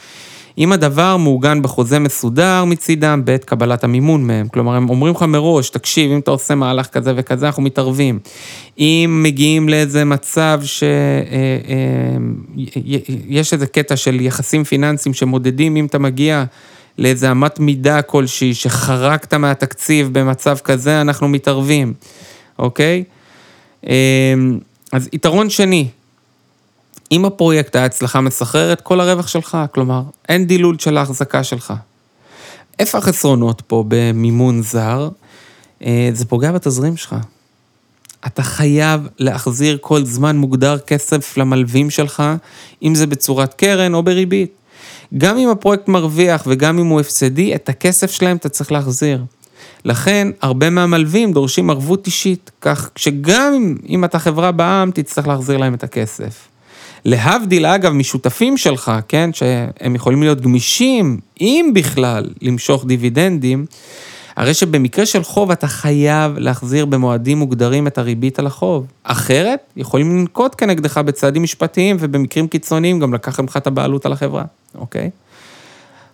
אם 0.58 0.72
הדבר 0.72 1.16
מעוגן 1.16 1.62
בחוזה 1.62 1.98
מסודר 1.98 2.64
מצידם 2.64 3.22
בעת 3.24 3.44
קבלת 3.44 3.84
המימון 3.84 4.26
מהם. 4.26 4.48
כלומר, 4.48 4.74
הם 4.74 4.90
אומרים 4.90 5.14
לך 5.14 5.22
מראש, 5.22 5.70
תקשיב, 5.70 6.10
אם 6.10 6.18
אתה 6.18 6.30
עושה 6.30 6.54
מהלך 6.54 6.86
כזה 6.86 7.12
וכזה, 7.16 7.46
אנחנו 7.46 7.62
מתערבים. 7.62 8.18
אם 8.78 9.20
מגיעים 9.22 9.68
לאיזה 9.68 10.04
מצב 10.04 10.60
שיש 10.62 10.82
אה, 10.82 12.18
אה, 13.36 13.42
איזה 13.52 13.66
קטע 13.66 13.96
של 13.96 14.20
יחסים 14.20 14.64
פיננסיים 14.64 15.14
שמודדים 15.14 15.76
אם 15.76 15.86
אתה 15.86 15.98
מגיע 15.98 16.44
לאיזה 16.98 17.30
אמת 17.30 17.60
מידה 17.60 18.02
כלשהי, 18.02 18.54
שחרקת 18.54 19.34
מהתקציב 19.34 20.08
במצב 20.12 20.56
כזה, 20.64 21.00
אנחנו 21.00 21.28
מתערבים, 21.28 21.92
אוקיי? 22.58 23.04
אה, 23.88 24.34
אז 24.92 25.08
יתרון 25.12 25.50
שני, 25.50 25.88
אם 27.12 27.24
הפרויקט 27.24 27.76
היה 27.76 27.84
הצלחה 27.84 28.20
מסחררת, 28.20 28.80
כל 28.80 29.00
הרווח 29.00 29.26
שלך, 29.26 29.58
כלומר, 29.74 30.02
אין 30.28 30.46
דילול 30.46 30.78
של 30.78 30.96
ההחזקה 30.96 31.44
שלך. 31.44 31.72
איפה 32.78 32.98
החסרונות 32.98 33.62
פה 33.66 33.84
במימון 33.88 34.62
זר? 34.62 35.08
אה, 35.84 36.10
זה 36.12 36.24
פוגע 36.24 36.52
בתזרים 36.52 36.96
שלך. 36.96 37.16
אתה 38.26 38.42
חייב 38.42 39.08
להחזיר 39.18 39.78
כל 39.80 40.04
זמן 40.04 40.36
מוגדר 40.36 40.78
כסף 40.78 41.36
למלווים 41.36 41.90
שלך, 41.90 42.22
אם 42.82 42.94
זה 42.94 43.06
בצורת 43.06 43.54
קרן 43.54 43.94
או 43.94 44.02
בריבית. 44.02 44.52
גם 45.18 45.38
אם 45.38 45.48
הפרויקט 45.48 45.88
מרוויח 45.88 46.42
וגם 46.46 46.78
אם 46.78 46.86
הוא 46.86 47.00
הפסדי, 47.00 47.54
את 47.54 47.68
הכסף 47.68 48.10
שלהם 48.10 48.36
אתה 48.36 48.48
צריך 48.48 48.72
להחזיר. 48.72 49.24
לכן, 49.84 50.28
הרבה 50.40 50.70
מהמלווים 50.70 51.32
דורשים 51.32 51.70
ערבות 51.70 52.06
אישית, 52.06 52.50
כך 52.60 52.90
שגם 52.96 53.74
אם 53.88 54.04
אתה 54.04 54.18
חברה 54.18 54.52
בע"מ, 54.52 54.90
תצטרך 54.94 55.28
להחזיר 55.28 55.56
להם 55.56 55.74
את 55.74 55.84
הכסף. 55.84 56.48
להבדיל 57.04 57.66
אגב 57.66 57.92
משותפים 57.92 58.56
שלך, 58.56 58.92
כן, 59.08 59.30
שהם 59.32 59.94
יכולים 59.94 60.22
להיות 60.22 60.40
גמישים, 60.40 61.18
אם 61.40 61.70
בכלל, 61.74 62.30
למשוך 62.42 62.84
דיבידנדים, 62.86 63.66
הרי 64.36 64.54
שבמקרה 64.54 65.06
של 65.06 65.24
חוב 65.24 65.50
אתה 65.50 65.66
חייב 65.66 66.38
להחזיר 66.38 66.84
במועדים 66.84 67.38
מוגדרים 67.38 67.86
את 67.86 67.98
הריבית 67.98 68.38
על 68.38 68.46
החוב. 68.46 68.86
אחרת, 69.02 69.60
יכולים 69.76 70.16
לנקוט 70.18 70.54
כנגדך 70.58 70.98
בצעדים 70.98 71.42
משפטיים 71.42 71.96
ובמקרים 72.00 72.48
קיצוניים 72.48 72.98
גם 72.98 73.14
לקחת 73.14 73.40
ממך 73.40 73.56
את 73.56 73.66
הבעלות 73.66 74.06
על 74.06 74.12
החברה, 74.12 74.44
אוקיי? 74.74 75.10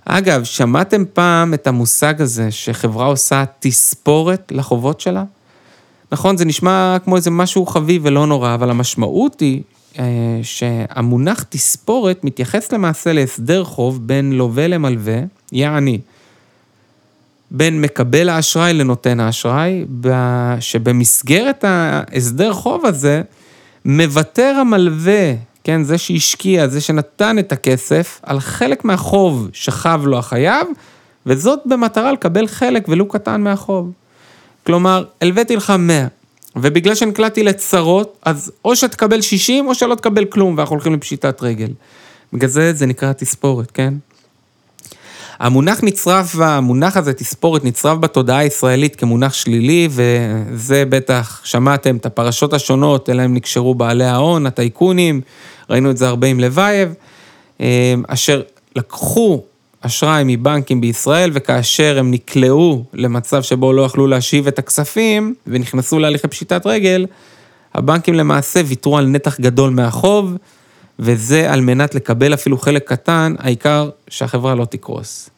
אגב, 0.04 0.44
שמעתם 0.44 1.04
פעם 1.12 1.54
את 1.54 1.66
המושג 1.66 2.22
הזה 2.22 2.50
שחברה 2.50 3.06
עושה 3.06 3.44
תספורת 3.60 4.52
לחובות 4.54 5.00
שלה? 5.00 5.24
נכון, 6.12 6.36
זה 6.36 6.44
נשמע 6.44 6.96
כמו 7.04 7.16
איזה 7.16 7.30
משהו 7.30 7.66
חביב 7.66 8.02
ולא 8.04 8.26
נורא, 8.26 8.54
אבל 8.54 8.70
המשמעות 8.70 9.40
היא 9.40 9.62
שהמונח 10.42 11.44
תספורת 11.48 12.24
מתייחס 12.24 12.72
למעשה 12.72 13.12
להסדר 13.12 13.64
חוב 13.64 14.06
בין 14.06 14.32
לווה 14.32 14.68
למלווה, 14.68 15.18
יעני, 15.52 15.98
בין 17.50 17.80
מקבל 17.80 18.28
האשראי 18.28 18.72
לנותן 18.72 19.20
האשראי, 19.20 19.84
שבמסגרת 20.60 21.64
ההסדר 21.64 22.52
חוב 22.52 22.86
הזה, 22.86 23.22
מוותר 23.84 24.56
המלווה, 24.60 25.32
כן, 25.64 25.84
זה 25.84 25.98
שהשקיע, 25.98 26.68
זה 26.68 26.80
שנתן 26.80 27.38
את 27.38 27.52
הכסף, 27.52 28.20
על 28.22 28.40
חלק 28.40 28.84
מהחוב 28.84 29.48
שחב 29.52 30.00
לו 30.04 30.18
החייב, 30.18 30.66
וזאת 31.26 31.58
במטרה 31.66 32.12
לקבל 32.12 32.46
חלק 32.46 32.88
ולו 32.88 33.08
קטן 33.08 33.40
מהחוב. 33.40 33.92
כלומר, 34.66 35.04
הלוויתי 35.20 35.56
לך 35.56 35.72
100, 35.78 36.06
ובגלל 36.56 36.94
שנקלעתי 36.94 37.42
לצרות, 37.42 38.18
אז 38.22 38.52
או 38.64 38.76
שתקבל 38.76 39.20
60 39.20 39.68
או 39.68 39.74
שלא 39.74 39.94
תקבל 39.94 40.24
כלום, 40.24 40.54
ואנחנו 40.58 40.74
הולכים 40.74 40.94
לפשיטת 40.94 41.42
רגל. 41.42 41.68
בגלל 42.32 42.48
זה 42.48 42.72
זה 42.72 42.86
נקרא 42.86 43.12
תספורת, 43.12 43.70
כן? 43.70 43.94
המונח 45.40 45.80
נצרף, 45.82 46.36
המונח 46.40 46.96
הזה, 46.96 47.12
תספורת, 47.12 47.64
נצרף 47.64 47.98
בתודעה 47.98 48.38
הישראלית 48.38 48.96
כמונח 48.96 49.32
שלילי, 49.32 49.88
וזה 49.90 50.84
בטח, 50.88 51.40
שמעתם 51.44 51.96
את 51.96 52.06
הפרשות 52.06 52.52
השונות, 52.54 53.10
אליהם 53.10 53.34
נקשרו 53.34 53.74
בעלי 53.74 54.04
ההון, 54.04 54.46
הטייקונים, 54.46 55.20
ראינו 55.70 55.90
את 55.90 55.96
זה 55.96 56.08
הרבה 56.08 56.26
עם 56.26 56.40
לבייב, 56.40 56.94
אה, 57.60 57.94
אשר 58.08 58.42
לקחו 58.76 59.42
אשראי 59.80 60.22
מבנקים 60.26 60.80
בישראל, 60.80 61.30
וכאשר 61.34 61.96
הם 61.98 62.10
נקלעו 62.10 62.84
למצב 62.94 63.42
שבו 63.42 63.72
לא 63.72 63.82
יכלו 63.82 64.06
להשיב 64.06 64.46
את 64.46 64.58
הכספים, 64.58 65.34
ונכנסו 65.46 65.98
להליכי 65.98 66.28
פשיטת 66.28 66.66
רגל, 66.66 67.06
הבנקים 67.74 68.14
למעשה 68.14 68.60
ויתרו 68.66 68.98
על 68.98 69.06
נתח 69.06 69.40
גדול 69.40 69.70
מהחוב, 69.70 70.36
וזה 70.98 71.52
על 71.52 71.60
מנת 71.60 71.94
לקבל 71.94 72.34
אפילו 72.34 72.58
חלק 72.58 72.88
קטן, 72.88 73.34
העיקר 73.38 73.90
שהחברה 74.08 74.54
לא 74.54 74.64
תקרוס. 74.64 75.30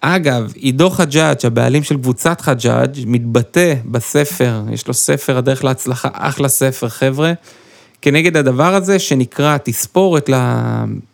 אגב, 0.00 0.52
עידו 0.54 0.90
חג'אג', 0.90 1.46
הבעלים 1.46 1.82
של 1.82 1.96
קבוצת 1.96 2.40
חג'אג', 2.40 2.96
מתבטא 3.06 3.74
בספר, 3.84 4.62
יש 4.72 4.88
לו 4.88 4.94
ספר, 4.94 5.38
הדרך 5.38 5.64
להצלחה, 5.64 6.08
אחלה 6.12 6.48
ספר, 6.48 6.88
חבר'ה. 6.88 7.32
כנגד 8.02 8.36
הדבר 8.36 8.74
הזה 8.74 8.98
שנקרא 8.98 9.56
תספורת 9.64 10.30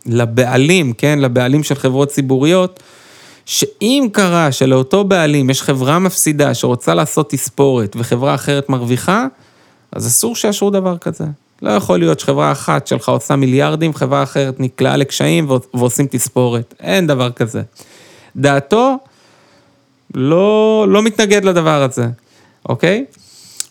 לבעלים, 0.06 0.92
כן, 0.92 1.18
לבעלים 1.18 1.62
של 1.62 1.74
חברות 1.74 2.08
ציבוריות, 2.08 2.80
שאם 3.46 4.08
קרה 4.12 4.52
שלאותו 4.52 5.04
בעלים 5.04 5.50
יש 5.50 5.62
חברה 5.62 5.98
מפסידה 5.98 6.54
שרוצה 6.54 6.94
לעשות 6.94 7.30
תספורת 7.30 7.96
וחברה 7.98 8.34
אחרת 8.34 8.68
מרוויחה, 8.68 9.26
אז 9.92 10.06
אסור 10.06 10.36
שיאשרו 10.36 10.70
דבר 10.70 10.98
כזה. 10.98 11.24
לא 11.62 11.70
יכול 11.70 11.98
להיות 11.98 12.20
שחברה 12.20 12.52
אחת 12.52 12.86
שלך 12.86 13.08
עושה 13.08 13.36
מיליארדים, 13.36 13.94
חברה 13.94 14.22
אחרת 14.22 14.60
נקלעה 14.60 14.96
לקשיים 14.96 15.50
ועושים 15.74 16.06
תספורת. 16.06 16.74
אין 16.80 17.06
דבר 17.06 17.30
כזה. 17.30 17.62
דעתו 18.36 18.96
לא, 20.14 20.86
לא 20.88 21.02
מתנגד 21.02 21.44
לדבר 21.44 21.82
הזה, 21.82 22.06
אוקיי? 22.68 23.04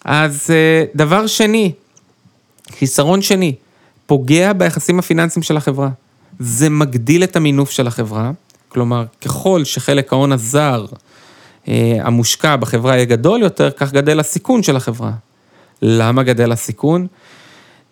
אז 0.06 0.48
אה, 0.50 0.84
דבר 0.96 1.28
שני, 1.28 1.72
חיסרון 2.80 3.22
שני, 3.22 3.56
פוגע 4.06 4.54
ביחסים 4.54 5.00
הפיננסיים 5.00 5.44
של 5.44 5.58
החברה. 5.58 5.90
זה 6.40 6.70
מגדיל 6.70 7.24
את 7.24 7.36
המינוף 7.36 7.72
של 7.72 7.88
החברה, 7.88 8.32
כלומר, 8.70 9.06
ככל 9.22 9.64
שחלק 9.64 10.14
ההון 10.14 10.32
הזר 10.32 10.86
אה, 11.68 11.98
המושקע 12.02 12.56
בחברה 12.56 12.96
יהיה 12.96 13.06
גדול 13.06 13.42
יותר, 13.42 13.72
כך 13.72 13.92
גדל 13.92 14.20
הסיכון 14.20 14.64
של 14.64 14.76
החברה. 14.76 15.12
למה 15.82 16.24
גדל 16.24 16.52
הסיכון? 16.52 17.08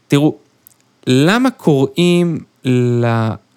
תראו, 0.07 0.35
למה 1.07 1.51
קוראים 1.51 2.39
ל, 2.65 3.05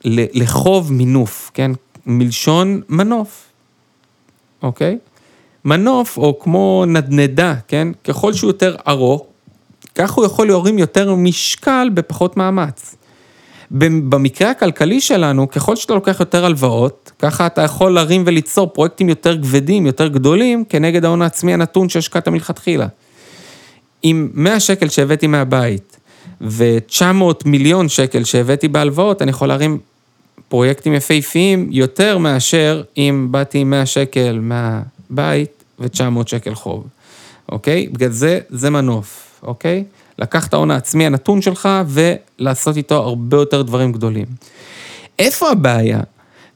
ל, 0.04 0.42
לחוב 0.42 0.92
מינוף, 0.92 1.50
כן? 1.54 1.70
מלשון 2.06 2.80
מנוף, 2.88 3.44
אוקיי? 4.62 4.98
מנוף, 5.64 6.16
או 6.16 6.38
כמו 6.38 6.84
נדנדה, 6.86 7.54
כן? 7.68 7.88
ככל 8.04 8.32
שהוא 8.32 8.48
יותר 8.48 8.76
ארוך, 8.88 9.26
כך 9.94 10.12
הוא 10.12 10.24
יכול 10.24 10.46
להורים 10.46 10.78
יותר 10.78 11.14
משקל 11.14 11.90
בפחות 11.94 12.36
מאמץ. 12.36 12.96
במקרה 13.70 14.50
הכלכלי 14.50 15.00
שלנו, 15.00 15.50
ככל 15.50 15.76
שאתה 15.76 15.94
לוקח 15.94 16.20
יותר 16.20 16.44
הלוואות, 16.44 17.12
ככה 17.18 17.46
אתה 17.46 17.62
יכול 17.62 17.94
להרים 17.94 18.22
וליצור 18.26 18.66
פרויקטים 18.66 19.08
יותר 19.08 19.42
כבדים, 19.42 19.86
יותר 19.86 20.08
גדולים, 20.08 20.64
כנגד 20.68 21.04
ההון 21.04 21.22
העצמי 21.22 21.54
הנתון 21.54 21.88
שהשקעת 21.88 22.28
מלכתחילה. 22.28 22.86
עם 24.02 24.30
100 24.34 24.60
שקל 24.60 24.88
שהבאתי 24.88 25.26
מהבית 25.26 25.96
ו-900 26.40 27.24
מיליון 27.44 27.88
שקל 27.88 28.24
שהבאתי 28.24 28.68
בהלוואות, 28.68 29.22
אני 29.22 29.30
יכול 29.30 29.48
להרים 29.48 29.78
פרויקטים 30.48 30.94
יפהפיים 30.94 31.68
יותר 31.70 32.18
מאשר 32.18 32.82
אם 32.96 33.28
באתי 33.30 33.58
עם 33.58 33.70
100 33.70 33.86
שקל 33.86 34.40
מהבית 34.40 35.64
ו-900 35.78 36.26
שקל 36.26 36.54
חוב, 36.54 36.86
אוקיי? 37.48 37.88
בגלל 37.92 38.10
זה, 38.10 38.40
זה 38.50 38.70
מנוף, 38.70 39.31
אוקיי? 39.42 39.84
לקח 40.18 40.46
את 40.46 40.54
ההון 40.54 40.70
העצמי 40.70 41.06
הנתון 41.06 41.42
שלך 41.42 41.68
ולעשות 41.88 42.76
איתו 42.76 42.94
הרבה 42.94 43.36
יותר 43.36 43.62
דברים 43.62 43.92
גדולים. 43.92 44.26
איפה 45.18 45.50
הבעיה? 45.50 46.00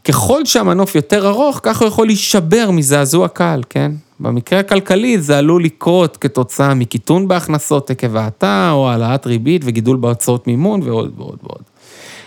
ככל 0.05 0.45
שהמנוף 0.45 0.95
יותר 0.95 1.29
ארוך, 1.29 1.61
ככה 1.63 1.85
הוא 1.85 1.89
יכול 1.89 2.07
להישבר 2.07 2.71
מזעזוע 2.71 3.29
קל, 3.29 3.61
כן? 3.69 3.93
במקרה 4.21 4.61
הכלכלי 4.61 5.21
זה 5.21 5.39
עלול 5.39 5.65
לקרות 5.65 6.17
כתוצאה 6.17 6.75
מקיטון 6.75 7.29
בהכנסות 7.29 7.91
עקב 7.91 8.17
האטה, 8.17 8.71
או 8.73 8.91
העלאת 8.91 9.27
ריבית 9.27 9.63
וגידול 9.65 9.97
בהוצאות 9.97 10.47
מימון 10.47 10.83
ועוד 10.83 11.13
ועוד 11.17 11.39
ועוד. 11.43 11.63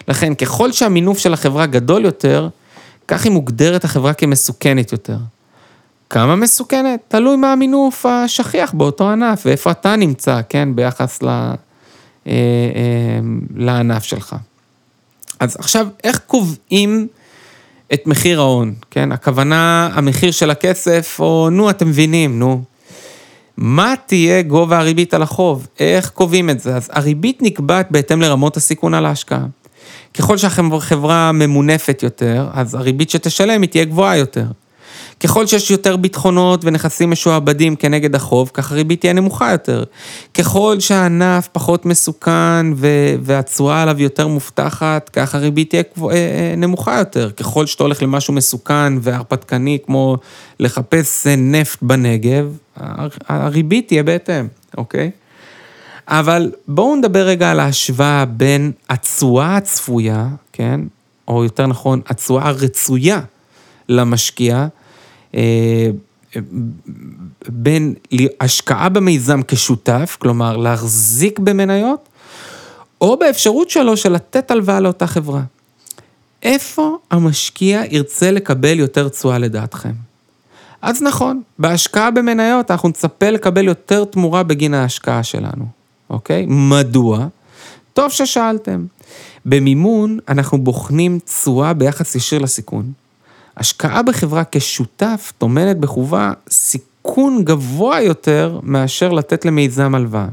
לכן, 0.07 0.33
ככל 0.33 0.71
שהמינוף 0.71 1.17
של 1.17 1.33
החברה 1.33 1.65
גדול 1.65 2.05
יותר, 2.05 2.47
כך 3.07 3.23
היא 3.23 3.31
מוגדרת 3.31 3.83
החברה 3.83 4.13
כמסוכנת 4.13 4.91
יותר. 4.91 5.17
כמה 6.09 6.35
מסוכנת? 6.35 6.99
תלוי 7.07 7.35
מה 7.35 7.51
המינוף 7.53 8.05
השכיח 8.05 8.73
באותו 8.73 9.09
ענף 9.09 9.41
ואיפה 9.45 9.71
אתה 9.71 9.95
נמצא, 9.95 10.41
כן, 10.49 10.69
ביחס 10.75 11.23
ל, 11.23 11.27
אה, 11.27 11.53
אה, 12.27 12.33
לענף 13.55 14.03
שלך. 14.03 14.35
אז 15.39 15.55
עכשיו, 15.59 15.87
איך 16.03 16.19
קובעים 16.27 17.07
את 17.93 18.07
מחיר 18.07 18.39
ההון, 18.39 18.73
כן? 18.91 19.11
הכוונה, 19.11 19.89
המחיר 19.93 20.31
של 20.31 20.51
הכסף, 20.51 21.17
או 21.19 21.49
נו, 21.51 21.69
אתם 21.69 21.87
מבינים, 21.87 22.39
נו. 22.39 22.61
מה 23.57 23.93
תהיה 24.05 24.41
גובה 24.41 24.77
הריבית 24.77 25.13
על 25.13 25.21
החוב? 25.21 25.67
איך 25.79 26.09
קובעים 26.09 26.49
את 26.49 26.59
זה? 26.59 26.75
אז 26.75 26.89
הריבית 26.93 27.41
נקבעת 27.41 27.91
בהתאם 27.91 28.21
לרמות 28.21 28.57
הסיכון 28.57 28.93
על 28.93 29.05
ההשקעה. 29.05 29.45
ככל 30.13 30.37
שהחברה 30.37 31.31
ממונפת 31.31 32.03
יותר, 32.03 32.47
אז 32.53 32.75
הריבית 32.75 33.09
שתשלם 33.09 33.61
היא 33.61 33.69
תהיה 33.69 33.85
גבוהה 33.85 34.17
יותר. 34.17 34.45
ככל 35.19 35.47
שיש 35.47 35.71
יותר 35.71 35.97
ביטחונות 35.97 36.65
ונכסים 36.65 37.11
משועבדים 37.11 37.75
כנגד 37.75 38.15
החוב, 38.15 38.51
כך 38.53 38.71
הריבית 38.71 38.99
תהיה 38.99 39.13
נמוכה 39.13 39.51
יותר. 39.51 39.83
ככל 40.33 40.79
שהענף 40.79 41.47
פחות 41.51 41.85
מסוכן 41.85 42.65
והתשואה 43.21 43.81
עליו 43.81 44.01
יותר 44.01 44.27
מובטחת, 44.27 45.09
כך 45.13 45.35
הריבית 45.35 45.69
תהיה 45.69 45.83
אה, 46.03 46.11
אה, 46.11 46.53
נמוכה 46.57 46.97
יותר. 46.97 47.31
ככל 47.31 47.65
שאתה 47.65 47.83
הולך 47.83 48.03
למשהו 48.03 48.33
מסוכן 48.33 48.93
והרפתקני, 49.01 49.77
כמו 49.85 50.17
לחפש 50.59 51.27
אה, 51.27 51.35
נפט 51.35 51.79
בנגב, 51.81 52.57
הריבית 53.27 53.87
תהיה 53.87 54.03
בהתאם, 54.03 54.47
אוקיי? 54.77 55.11
אבל 56.07 56.51
בואו 56.67 56.95
נדבר 56.95 57.19
רגע 57.27 57.51
על 57.51 57.59
ההשוואה 57.59 58.25
בין 58.25 58.71
התשואה 58.89 59.57
הצפויה, 59.57 60.27
כן? 60.53 60.81
או 61.27 61.43
יותר 61.43 61.67
נכון, 61.67 62.01
התשואה 62.07 62.47
הרצויה 62.47 63.19
למשקיע, 63.89 64.67
בין 67.47 67.93
השקעה 68.41 68.89
במיזם 68.89 69.41
כשותף, 69.47 70.17
כלומר 70.19 70.57
להחזיק 70.57 71.39
במניות, 71.39 72.09
או 73.01 73.17
באפשרות 73.19 73.69
שלו 73.69 73.97
של 73.97 74.11
לתת 74.11 74.51
הלוואה 74.51 74.79
לאותה 74.79 75.07
חברה. 75.07 75.41
איפה 76.43 76.97
המשקיע 77.11 77.81
ירצה 77.91 78.31
לקבל 78.31 78.79
יותר 78.79 79.09
תשואה 79.09 79.37
לדעתכם? 79.37 79.93
אז 80.81 81.01
נכון, 81.01 81.41
בהשקעה 81.59 82.11
במניות 82.11 82.71
אנחנו 82.71 82.89
נצפה 82.89 83.29
לקבל 83.29 83.67
יותר 83.67 84.05
תמורה 84.05 84.43
בגין 84.43 84.73
ההשקעה 84.73 85.23
שלנו, 85.23 85.65
אוקיי? 86.09 86.45
מדוע? 86.47 87.27
טוב 87.93 88.11
ששאלתם. 88.11 88.85
במימון 89.45 90.19
אנחנו 90.27 90.57
בוחנים 90.57 91.19
תשואה 91.19 91.73
ביחס 91.73 92.15
ישיר 92.15 92.39
לסיכון. 92.39 92.91
השקעה 93.59 94.01
בחברה 94.03 94.43
כשותף 94.51 95.33
טומנת 95.37 95.77
בחובה 95.77 96.31
סיכון 96.49 97.43
גבוה 97.43 98.01
יותר 98.01 98.59
מאשר 98.63 99.11
לתת 99.11 99.45
למיזם 99.45 99.95
הלוואה. 99.95 100.27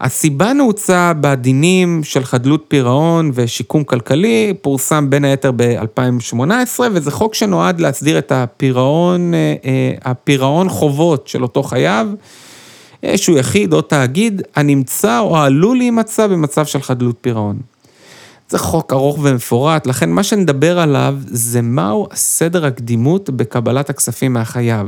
הסיבה 0.00 0.52
נעוצה 0.52 1.12
בדינים 1.20 2.00
של 2.04 2.24
חדלות 2.24 2.64
פירעון 2.68 3.30
ושיקום 3.34 3.84
כלכלי, 3.84 4.54
פורסם 4.62 5.10
בין 5.10 5.24
היתר 5.24 5.50
ב-2018, 5.56 6.80
וזה 6.92 7.10
חוק 7.10 7.34
שנועד 7.34 7.80
להסדיר 7.80 8.18
את 8.18 8.32
הפירעון, 8.32 9.34
אה, 9.34 9.54
אה, 9.64 9.94
הפירעון 10.02 10.68
חובות 10.68 11.28
של 11.28 11.42
אותו 11.42 11.62
חייב, 11.62 12.14
איזשהו 13.02 13.36
יחיד 13.36 13.72
או 13.72 13.82
תאגיד 13.82 14.42
הנמצא 14.56 15.18
או 15.18 15.36
עלול 15.36 15.76
להימצא 15.76 16.26
במצב 16.26 16.66
של 16.66 16.82
חדלות 16.82 17.16
פירעון. 17.20 17.73
זה 18.48 18.58
חוק 18.58 18.92
ארוך 18.92 19.18
ומפורט, 19.22 19.86
לכן 19.86 20.10
מה 20.10 20.22
שנדבר 20.22 20.78
עליו 20.78 21.16
זה 21.26 21.62
מהו 21.62 22.08
סדר 22.14 22.66
הקדימות 22.66 23.30
בקבלת 23.30 23.90
הכספים 23.90 24.32
מהחייב. 24.32 24.86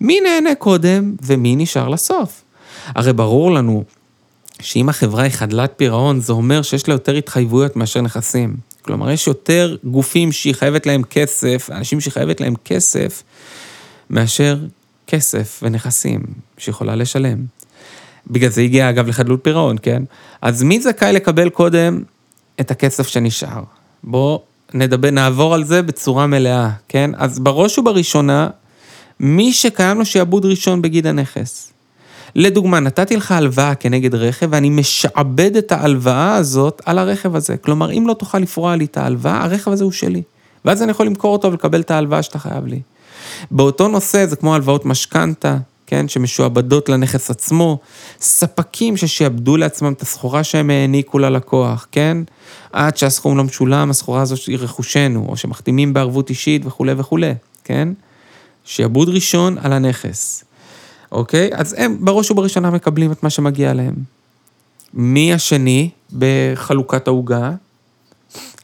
מי 0.00 0.20
נהנה 0.20 0.54
קודם 0.54 1.14
ומי 1.22 1.56
נשאר 1.56 1.88
לסוף. 1.88 2.42
הרי 2.86 3.12
ברור 3.12 3.52
לנו 3.52 3.84
שאם 4.60 4.88
החברה 4.88 5.22
היא 5.22 5.32
חדלת 5.32 5.72
פירעון, 5.76 6.20
זה 6.20 6.32
אומר 6.32 6.62
שיש 6.62 6.88
לה 6.88 6.94
יותר 6.94 7.14
התחייבויות 7.14 7.76
מאשר 7.76 8.00
נכסים. 8.00 8.56
כלומר, 8.82 9.10
יש 9.10 9.26
יותר 9.26 9.76
גופים 9.84 10.32
שהיא 10.32 10.54
חייבת 10.54 10.86
להם 10.86 11.02
כסף, 11.02 11.70
אנשים 11.72 12.00
שהיא 12.00 12.12
חייבת 12.12 12.40
להם 12.40 12.54
כסף, 12.64 13.22
מאשר 14.10 14.58
כסף 15.06 15.60
ונכסים 15.62 16.20
שיכולה 16.58 16.96
לשלם. 16.96 17.38
בגלל 18.30 18.50
זה 18.50 18.60
הגיע 18.60 18.90
אגב 18.90 19.08
לחדלות 19.08 19.40
פירעון, 19.42 19.76
כן? 19.82 20.02
אז 20.42 20.62
מי 20.62 20.80
זכאי 20.80 21.12
לקבל 21.12 21.48
קודם 21.48 22.02
את 22.60 22.70
הכסף 22.70 23.08
שנשאר. 23.08 23.62
בואו 24.04 24.42
נדבר, 24.74 25.10
נעבור 25.10 25.54
על 25.54 25.64
זה 25.64 25.82
בצורה 25.82 26.26
מלאה, 26.26 26.70
כן? 26.88 27.10
אז 27.16 27.38
בראש 27.38 27.78
ובראשונה, 27.78 28.48
מי 29.20 29.52
שקיים 29.52 29.98
לו 29.98 30.04
שיעבוד 30.04 30.44
ראשון 30.44 30.82
בגיד 30.82 31.06
הנכס. 31.06 31.72
לדוגמה, 32.34 32.80
נתתי 32.80 33.16
לך 33.16 33.32
הלוואה 33.32 33.74
כנגד 33.74 34.14
רכב 34.14 34.48
ואני 34.50 34.70
משעבד 34.70 35.56
את 35.56 35.72
ההלוואה 35.72 36.34
הזאת 36.34 36.82
על 36.84 36.98
הרכב 36.98 37.36
הזה. 37.36 37.56
כלומר, 37.56 37.92
אם 37.92 38.04
לא 38.06 38.14
תוכל 38.14 38.38
לפרוע 38.38 38.76
לי 38.76 38.84
את 38.84 38.96
ההלוואה, 38.96 39.44
הרכב 39.44 39.70
הזה 39.70 39.84
הוא 39.84 39.92
שלי. 39.92 40.22
ואז 40.64 40.82
אני 40.82 40.90
יכול 40.90 41.06
למכור 41.06 41.32
אותו 41.32 41.52
ולקבל 41.52 41.80
את 41.80 41.90
ההלוואה 41.90 42.22
שאתה 42.22 42.38
חייב 42.38 42.66
לי. 42.66 42.80
באותו 43.50 43.88
נושא, 43.88 44.26
זה 44.26 44.36
כמו 44.36 44.54
הלוואות 44.54 44.84
משכנתה, 44.84 45.56
כן, 45.92 46.08
שמשועבדות 46.08 46.88
לנכס 46.88 47.30
עצמו, 47.30 47.78
ספקים 48.20 48.96
ששיעבדו 48.96 49.56
לעצמם 49.56 49.92
את 49.92 50.02
הסחורה 50.02 50.44
שהם 50.44 50.70
העניקו 50.70 51.18
ללקוח, 51.18 51.86
כן? 51.92 52.18
עד 52.72 52.96
שהסכום 52.96 53.36
לא 53.36 53.44
משולם, 53.44 53.90
הסחורה 53.90 54.22
הזו 54.22 54.36
היא 54.46 54.58
רכושנו, 54.60 55.26
או 55.28 55.36
שמחתימים 55.36 55.94
בערבות 55.94 56.30
אישית 56.30 56.66
וכולי 56.66 56.92
וכולי, 56.96 57.32
כן? 57.64 57.88
שיעבוד 58.64 59.08
ראשון 59.08 59.58
על 59.58 59.72
הנכס, 59.72 60.44
אוקיי? 61.12 61.50
אז 61.54 61.74
הם 61.78 61.96
בראש 62.00 62.30
ובראשונה 62.30 62.70
מקבלים 62.70 63.12
את 63.12 63.22
מה 63.22 63.30
שמגיע 63.30 63.74
להם. 63.74 63.94
מי 64.94 65.34
השני 65.34 65.90
בחלוקת 66.18 67.08
העוגה? 67.08 67.52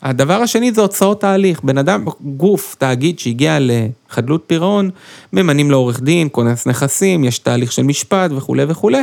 הדבר 0.02 0.34
השני 0.34 0.72
זה 0.72 0.80
הוצאות 0.80 1.24
ההליך. 1.24 1.60
בן 1.62 1.78
אדם, 1.78 2.04
גוף, 2.20 2.76
תאגיד 2.78 3.18
שהגיע 3.18 3.58
לחדלות 3.60 4.44
פירעון, 4.46 4.90
ממנים 5.32 5.70
לו 5.70 5.76
עורך 5.76 6.00
דין, 6.00 6.28
כונס 6.32 6.66
נכסים, 6.66 7.24
יש 7.24 7.38
תהליך 7.38 7.72
של 7.72 7.82
משפט 7.82 8.30
וכולי 8.36 8.64
וכולי. 8.68 9.02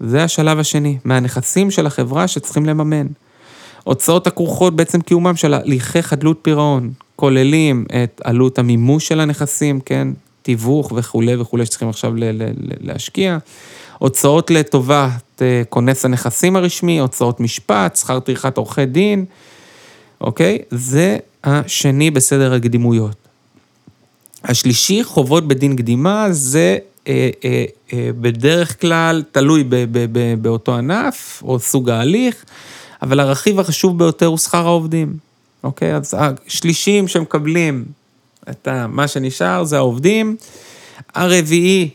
זה 0.00 0.24
השלב 0.24 0.58
השני, 0.58 0.98
מהנכסים 1.04 1.70
של 1.70 1.86
החברה 1.86 2.28
שצריכים 2.28 2.66
לממן. 2.66 3.06
הוצאות 3.84 4.26
הכרוכות 4.26 4.76
בעצם 4.76 5.00
קיומם 5.00 5.36
של 5.36 5.54
הליכי 5.54 6.02
חדלות 6.02 6.38
פירעון, 6.42 6.90
כוללים 7.16 7.84
את 8.04 8.20
עלות 8.24 8.58
המימוש 8.58 9.08
של 9.08 9.20
הנכסים, 9.20 9.80
כן, 9.80 10.08
תיווך 10.42 10.92
וכולי 10.96 11.36
וכולי 11.36 11.66
שצריכים 11.66 11.88
עכשיו 11.88 12.12
להשקיע. 12.80 13.38
הוצאות 13.98 14.50
לטובת 14.50 15.42
אה, 15.42 15.62
כונס 15.68 16.04
הנכסים 16.04 16.56
הרשמי, 16.56 17.00
הוצאות 17.00 17.40
משפט, 17.40 17.96
שכר 17.96 18.20
טרחת 18.20 18.56
עורכי 18.56 18.86
דין. 18.86 19.24
אוקיי? 20.20 20.58
זה 20.70 21.18
השני 21.44 22.10
בסדר 22.10 22.54
הקדימויות. 22.54 23.16
השלישי, 24.44 25.04
חובות 25.04 25.48
בדין 25.48 25.76
קדימה, 25.76 26.26
זה 26.30 26.78
אה, 27.08 27.30
אה, 27.44 27.64
אה, 27.92 28.10
בדרך 28.20 28.80
כלל 28.80 29.22
תלוי 29.32 29.64
ב, 29.64 29.74
ב, 29.74 30.06
ב, 30.12 30.42
באותו 30.42 30.74
ענף 30.74 31.42
או 31.44 31.58
סוג 31.58 31.90
ההליך, 31.90 32.44
אבל 33.02 33.20
הרכיב 33.20 33.60
החשוב 33.60 33.98
ביותר 33.98 34.26
הוא 34.26 34.38
שכר 34.38 34.66
העובדים. 34.66 35.16
אוקיי? 35.64 35.94
אז 35.94 36.14
השלישים 36.18 37.08
שמקבלים 37.08 37.84
את 38.50 38.68
מה 38.88 39.08
שנשאר 39.08 39.64
זה 39.64 39.76
העובדים. 39.76 40.36
הרביעי 41.14 41.90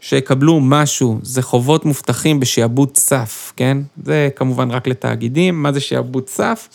שיקבלו 0.00 0.60
משהו 0.60 1.18
זה 1.22 1.42
חובות 1.42 1.84
מובטחים 1.84 2.40
בשעבוד 2.40 2.96
סף, 2.96 3.52
כן? 3.56 3.78
זה 4.04 4.28
כמובן 4.36 4.70
רק 4.70 4.86
לתאגידים. 4.86 5.62
מה 5.62 5.72
זה 5.72 5.80
שעבוד 5.80 6.28
סף? 6.28 6.68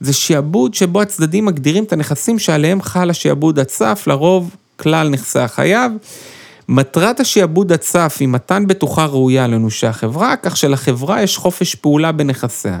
זה 0.00 0.12
שעבוד 0.12 0.74
שבו 0.74 1.02
הצדדים 1.02 1.44
מגדירים 1.44 1.84
את 1.84 1.92
הנכסים 1.92 2.38
שעליהם 2.38 2.82
חל 2.82 3.10
השעבוד 3.10 3.58
הצף, 3.58 4.04
לרוב 4.06 4.56
כלל 4.76 5.08
נכסי 5.08 5.38
החייב. 5.38 5.92
מטרת 6.68 7.20
השעבוד 7.20 7.72
הצף 7.72 8.16
היא 8.20 8.28
מתן 8.28 8.66
בטוחה 8.66 9.04
ראויה 9.04 9.46
לנושי 9.46 9.86
החברה, 9.86 10.36
כך 10.36 10.56
שלחברה 10.56 11.22
יש 11.22 11.36
חופש 11.36 11.74
פעולה 11.74 12.12
בנכסיה. 12.12 12.80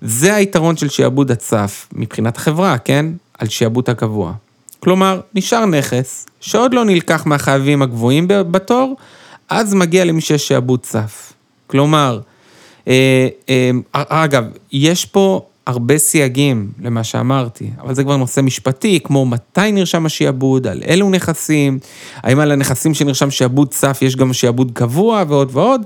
זה 0.00 0.34
היתרון 0.34 0.76
של 0.76 0.88
שעבוד 0.88 1.30
הצף 1.30 1.88
מבחינת 1.92 2.36
החברה, 2.36 2.78
כן? 2.78 3.06
על 3.38 3.48
שעבוד 3.48 3.90
הקבוע. 3.90 4.32
כלומר, 4.80 5.20
נשאר 5.34 5.66
נכס 5.66 6.26
שעוד 6.40 6.74
לא 6.74 6.84
נלקח 6.84 7.26
מהחייבים 7.26 7.82
הגבוהים 7.82 8.28
בתור, 8.28 8.96
אז 9.48 9.74
מגיע 9.74 10.04
למי 10.04 10.20
שיש 10.20 10.48
שעבוד 10.48 10.80
צף. 10.80 11.32
כלומר, 11.66 12.20
אה, 12.88 13.28
אה, 13.48 13.70
אגב, 13.92 14.44
יש 14.72 15.04
פה 15.04 15.46
הרבה 15.66 15.98
סייגים 15.98 16.72
למה 16.82 17.04
שאמרתי, 17.04 17.70
אבל 17.80 17.94
זה 17.94 18.04
כבר 18.04 18.16
נושא 18.16 18.40
משפטי, 18.40 19.00
כמו 19.04 19.26
מתי 19.26 19.72
נרשם 19.72 20.06
השעבוד, 20.06 20.66
על 20.66 20.82
אילו 20.82 21.10
נכסים, 21.10 21.78
האם 22.16 22.38
על 22.38 22.52
הנכסים 22.52 22.94
שנרשם 22.94 23.30
שעבוד 23.30 23.68
צף 23.70 23.98
יש 24.02 24.16
גם 24.16 24.32
שעבוד 24.32 24.70
קבוע 24.74 25.24
ועוד 25.28 25.50
ועוד. 25.52 25.80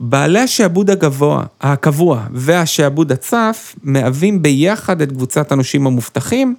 בעלי 0.00 0.40
השעבוד 0.40 0.90
הגבוה, 0.90 1.42
הקבוע 1.60 2.26
והשעבוד 2.32 3.12
הצף 3.12 3.74
מהווים 3.82 4.42
ביחד 4.42 5.00
את 5.00 5.12
קבוצת 5.12 5.52
הנושים 5.52 5.86
המובטחים. 5.86 6.54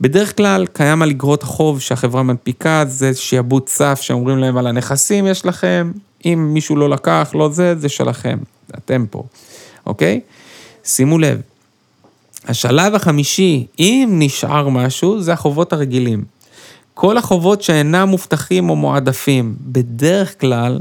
בדרך 0.00 0.36
כלל 0.36 0.66
קיים 0.72 1.02
על 1.02 1.10
אגרות 1.10 1.42
החוב 1.42 1.80
שהחברה 1.80 2.22
מנפיקה, 2.22 2.84
זה 2.88 3.14
שעבוד 3.14 3.62
צף 3.66 3.98
שאומרים 4.02 4.38
להם 4.38 4.56
על 4.56 4.66
הנכסים 4.66 5.26
יש 5.26 5.46
לכם, 5.46 5.92
אם 6.24 6.50
מישהו 6.52 6.76
לא 6.76 6.90
לקח, 6.90 7.30
לא 7.34 7.48
זה, 7.48 7.74
זה 7.78 7.88
שלכם, 7.88 8.38
אתם 8.74 9.04
פה, 9.10 9.22
אוקיי? 9.86 10.20
שימו 10.84 11.18
לב, 11.18 11.40
השלב 12.46 12.94
החמישי, 12.94 13.66
אם 13.78 14.08
נשאר 14.12 14.68
משהו, 14.68 15.20
זה 15.20 15.32
החובות 15.32 15.72
הרגילים. 15.72 16.24
כל 16.94 17.18
החובות 17.18 17.62
שאינם 17.62 18.08
מובטחים 18.08 18.70
או 18.70 18.76
מועדפים, 18.76 19.56
בדרך 19.60 20.40
כלל, 20.40 20.78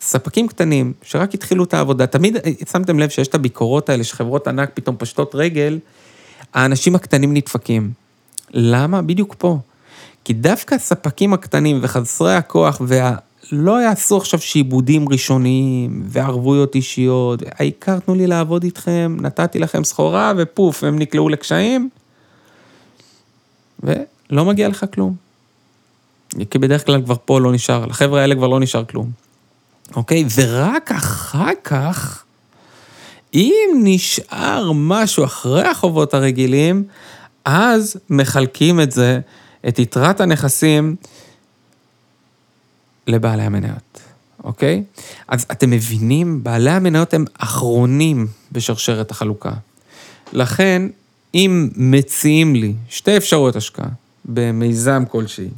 ספקים 0.00 0.48
קטנים 0.48 0.92
שרק 1.02 1.34
התחילו 1.34 1.64
את 1.64 1.74
העבודה, 1.74 2.06
תמיד 2.06 2.36
שמתם 2.72 2.98
לב 2.98 3.08
שיש 3.08 3.28
את 3.28 3.34
הביקורות 3.34 3.88
האלה 3.88 4.04
שחברות 4.04 4.48
ענק 4.48 4.70
פתאום 4.74 4.96
פשטות 4.98 5.34
רגל, 5.34 5.78
האנשים 6.54 6.94
הקטנים 6.94 7.34
נדפקים. 7.34 7.90
למה? 8.50 9.02
בדיוק 9.02 9.34
פה. 9.38 9.58
כי 10.24 10.32
דווקא 10.32 10.74
הספקים 10.74 11.32
הקטנים 11.32 11.78
וחסרי 11.82 12.34
הכוח 12.34 12.80
וה... 12.84 13.16
לא 13.52 13.82
יעשו 13.82 14.16
עכשיו 14.16 14.40
שעיבודים 14.40 15.08
ראשוניים 15.08 16.02
וערבויות 16.06 16.74
אישיות, 16.74 17.42
העיקר 17.58 17.98
תנו 17.98 18.14
לי 18.14 18.26
לעבוד 18.26 18.64
איתכם, 18.64 19.16
נתתי 19.20 19.58
לכם 19.58 19.84
סחורה 19.84 20.32
ופוף, 20.36 20.84
הם 20.84 20.98
נקלעו 20.98 21.28
לקשיים, 21.28 21.88
ולא 23.82 24.44
מגיע 24.44 24.68
לך 24.68 24.86
כלום. 24.94 25.14
כי 26.50 26.58
בדרך 26.58 26.86
כלל 26.86 27.02
כבר 27.02 27.14
פה 27.24 27.40
לא 27.40 27.52
נשאר, 27.52 27.86
לחבר'ה 27.86 28.20
האלה 28.20 28.34
כבר 28.34 28.46
לא 28.46 28.60
נשאר 28.60 28.84
כלום. 28.84 29.10
אוקיי? 29.96 30.24
ורק 30.34 30.92
אחר 30.92 31.52
כך, 31.64 32.24
אם 33.34 33.80
נשאר 33.84 34.70
משהו 34.74 35.24
אחרי 35.24 35.68
החובות 35.68 36.14
הרגילים, 36.14 36.84
אז 37.44 37.96
מחלקים 38.10 38.80
את 38.80 38.92
זה, 38.92 39.20
את 39.68 39.78
יתרת 39.78 40.20
הנכסים, 40.20 40.96
לבעלי 43.06 43.42
המניות, 43.42 44.00
אוקיי? 44.44 44.82
אז 45.28 45.46
אתם 45.52 45.70
מבינים, 45.70 46.44
בעלי 46.44 46.70
המניות 46.70 47.14
הם 47.14 47.24
אחרונים 47.38 48.26
בשרשרת 48.52 49.10
החלוקה. 49.10 49.52
לכן, 50.32 50.82
אם 51.34 51.68
מציעים 51.76 52.54
לי 52.54 52.74
שתי 52.88 53.16
אפשרויות 53.16 53.56
השקעה 53.56 53.88
במיזם 54.24 55.04
כלשהי, 55.08 55.48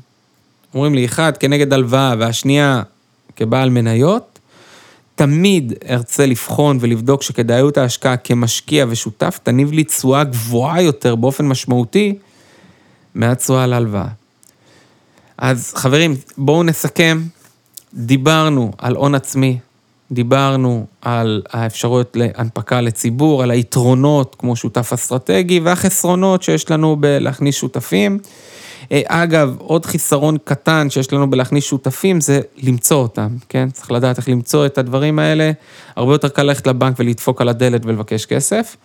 אומרים 0.74 0.94
לי, 0.94 1.04
אחד 1.04 1.36
כנגד 1.36 1.72
הלוואה 1.72 2.14
והשנייה 2.18 2.82
כבעל 3.36 3.70
מניות, 3.70 4.38
תמיד 5.14 5.72
ארצה 5.88 6.26
לבחון 6.26 6.78
ולבדוק 6.80 7.22
שכדאיות 7.22 7.78
ההשקעה 7.78 8.16
כמשקיע 8.16 8.86
ושותף 8.88 9.38
תניב 9.42 9.72
לי 9.72 9.84
תשואה 9.84 10.24
גבוהה 10.24 10.82
יותר 10.82 11.14
באופן 11.14 11.46
משמעותי 11.46 12.18
מהתשואה 13.14 13.66
להלוואה. 13.66 14.08
אז 15.38 15.72
חברים, 15.74 16.14
בואו 16.38 16.62
נסכם. 16.62 17.22
דיברנו 17.94 18.72
על 18.78 18.96
הון 18.96 19.14
עצמי, 19.14 19.58
דיברנו 20.10 20.86
על 21.02 21.42
האפשרויות 21.50 22.16
להנפקה 22.16 22.80
לציבור, 22.80 23.42
על 23.42 23.50
היתרונות 23.50 24.36
כמו 24.38 24.56
שותף 24.56 24.92
אסטרטגי 24.92 25.60
והחסרונות 25.60 26.42
שיש 26.42 26.70
לנו 26.70 26.96
בלהכניס 26.96 27.56
שותפים. 27.56 28.18
אה, 28.92 29.02
אגב, 29.06 29.56
עוד 29.58 29.86
חיסרון 29.86 30.36
קטן 30.44 30.90
שיש 30.90 31.12
לנו 31.12 31.30
בלהכניס 31.30 31.64
שותפים 31.64 32.20
זה 32.20 32.40
למצוא 32.62 32.96
אותם, 32.96 33.28
כן? 33.48 33.70
צריך 33.70 33.90
לדעת 33.90 34.18
איך 34.18 34.28
למצוא 34.28 34.66
את 34.66 34.78
הדברים 34.78 35.18
האלה. 35.18 35.50
הרבה 35.96 36.14
יותר 36.14 36.28
קל 36.28 36.42
ללכת 36.42 36.66
לבנק 36.66 36.94
ולדפוק 36.98 37.40
על 37.40 37.48
הדלת 37.48 37.80
ולבקש 37.84 38.26
כסף, 38.26 38.76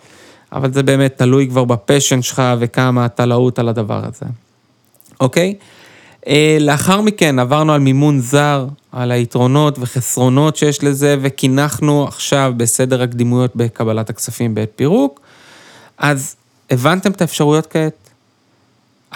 אבל 0.52 0.72
זה 0.72 0.82
באמת 0.82 1.18
תלוי 1.18 1.48
כבר 1.48 1.64
בפשן 1.64 2.22
שלך 2.22 2.42
וכמה 2.58 3.06
אתה 3.06 3.26
להוט 3.26 3.58
על 3.58 3.68
הדבר 3.68 4.02
הזה, 4.04 4.26
אוקיי? 5.20 5.54
אה, 5.54 5.79
לאחר 6.60 7.00
מכן 7.00 7.38
עברנו 7.38 7.72
על 7.72 7.80
מימון 7.80 8.20
זר, 8.20 8.66
על 8.92 9.10
היתרונות 9.10 9.78
וחסרונות 9.78 10.56
שיש 10.56 10.84
לזה, 10.84 11.16
וקינחנו 11.22 12.04
עכשיו 12.04 12.52
בסדר 12.56 13.02
הקדימויות 13.02 13.56
בקבלת 13.56 14.10
הכספים 14.10 14.54
בעת 14.54 14.70
פירוק. 14.76 15.20
אז 15.98 16.36
הבנתם 16.70 17.10
את 17.10 17.20
האפשרויות 17.20 17.66
כעת? 17.66 18.10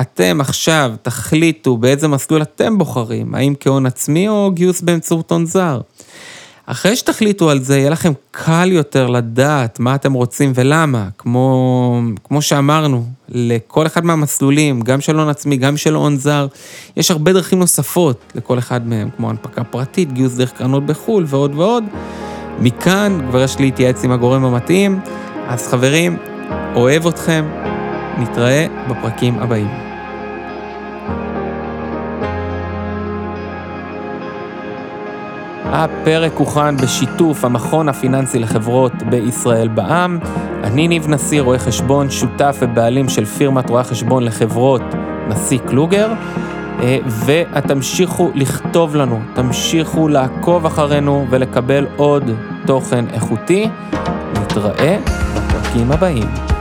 אתם 0.01 0.41
עכשיו 0.41 0.93
תחליטו 1.03 1.77
באיזה 1.77 2.09
מסלול 2.09 2.43
אתם 2.43 2.79
בוחרים, 2.79 3.35
האם 3.35 3.55
כהון 3.61 3.87
עצמי 3.87 4.29
או 4.29 4.51
גיוס 4.55 4.81
באמצעות 4.81 5.31
הון 5.31 5.47
זר. 5.47 5.81
אחרי 6.67 6.97
שתחליטו 6.97 7.51
על 7.51 7.61
זה, 7.61 7.79
יהיה 7.79 7.91
לכם 7.91 8.13
קל 8.31 8.73
יותר 8.73 9.07
לדעת 9.07 9.81
מה 9.81 9.95
אתם 9.95 10.13
רוצים 10.13 10.53
ולמה. 10.55 11.09
כמו, 11.19 12.01
כמו 12.25 12.43
שאמרנו, 12.43 13.05
לכל 13.29 13.87
אחד 13.87 14.05
מהמסלולים, 14.05 14.81
גם 14.81 15.01
של 15.01 15.19
הון 15.19 15.29
עצמי, 15.29 15.57
גם 15.57 15.77
של 15.77 15.95
הון 15.95 16.17
זר, 16.17 16.47
יש 16.97 17.11
הרבה 17.11 17.33
דרכים 17.33 17.59
נוספות 17.59 18.33
לכל 18.35 18.59
אחד 18.59 18.89
מהם, 18.89 19.11
כמו 19.17 19.31
הנפקה 19.31 19.65
פרטית, 19.65 20.13
גיוס 20.13 20.35
דרך 20.35 20.53
קרנות 20.53 20.87
בחו"ל 20.87 21.25
ועוד 21.27 21.55
ועוד. 21.55 21.85
מכאן 22.61 23.19
כבר 23.31 23.43
יש 23.43 23.61
להתייעץ 23.61 24.05
עם 24.05 24.13
הגורם 24.13 24.45
המתאים. 24.45 25.01
אז 25.49 25.67
חברים, 25.67 26.17
אוהב 26.75 27.07
אתכם, 27.07 27.45
נתראה 28.19 28.67
בפרקים 28.91 29.39
הבאים. 29.39 29.94
הפרק 35.77 36.33
הוכן 36.37 36.77
בשיתוף 36.77 37.45
המכון 37.45 37.89
הפיננסי 37.89 38.39
לחברות 38.39 38.93
בישראל 39.03 39.69
בע"מ. 39.69 40.19
אני 40.65 40.89
ניב 40.89 41.09
נשיא, 41.09 41.41
רואה 41.41 41.59
חשבון, 41.59 42.11
שותף 42.11 42.57
ובעלים 42.61 43.09
של 43.09 43.25
פירמת 43.25 43.71
רואי 43.71 43.85
חשבון 43.85 44.23
לחברות 44.25 44.83
נשיא 45.29 45.59
קלוגר. 45.59 46.13
אה, 46.83 46.99
ותמשיכו 47.27 48.31
לכתוב 48.35 48.97
לנו, 48.97 49.21
תמשיכו 49.35 50.09
לעקוב 50.09 50.67
אחרינו 50.67 51.27
ולקבל 51.31 51.87
עוד 51.97 52.31
תוכן 52.67 53.05
איכותי. 53.13 53.69
נתראה 54.35 54.99
בפרקים 55.35 55.93
הבאים. 55.93 56.54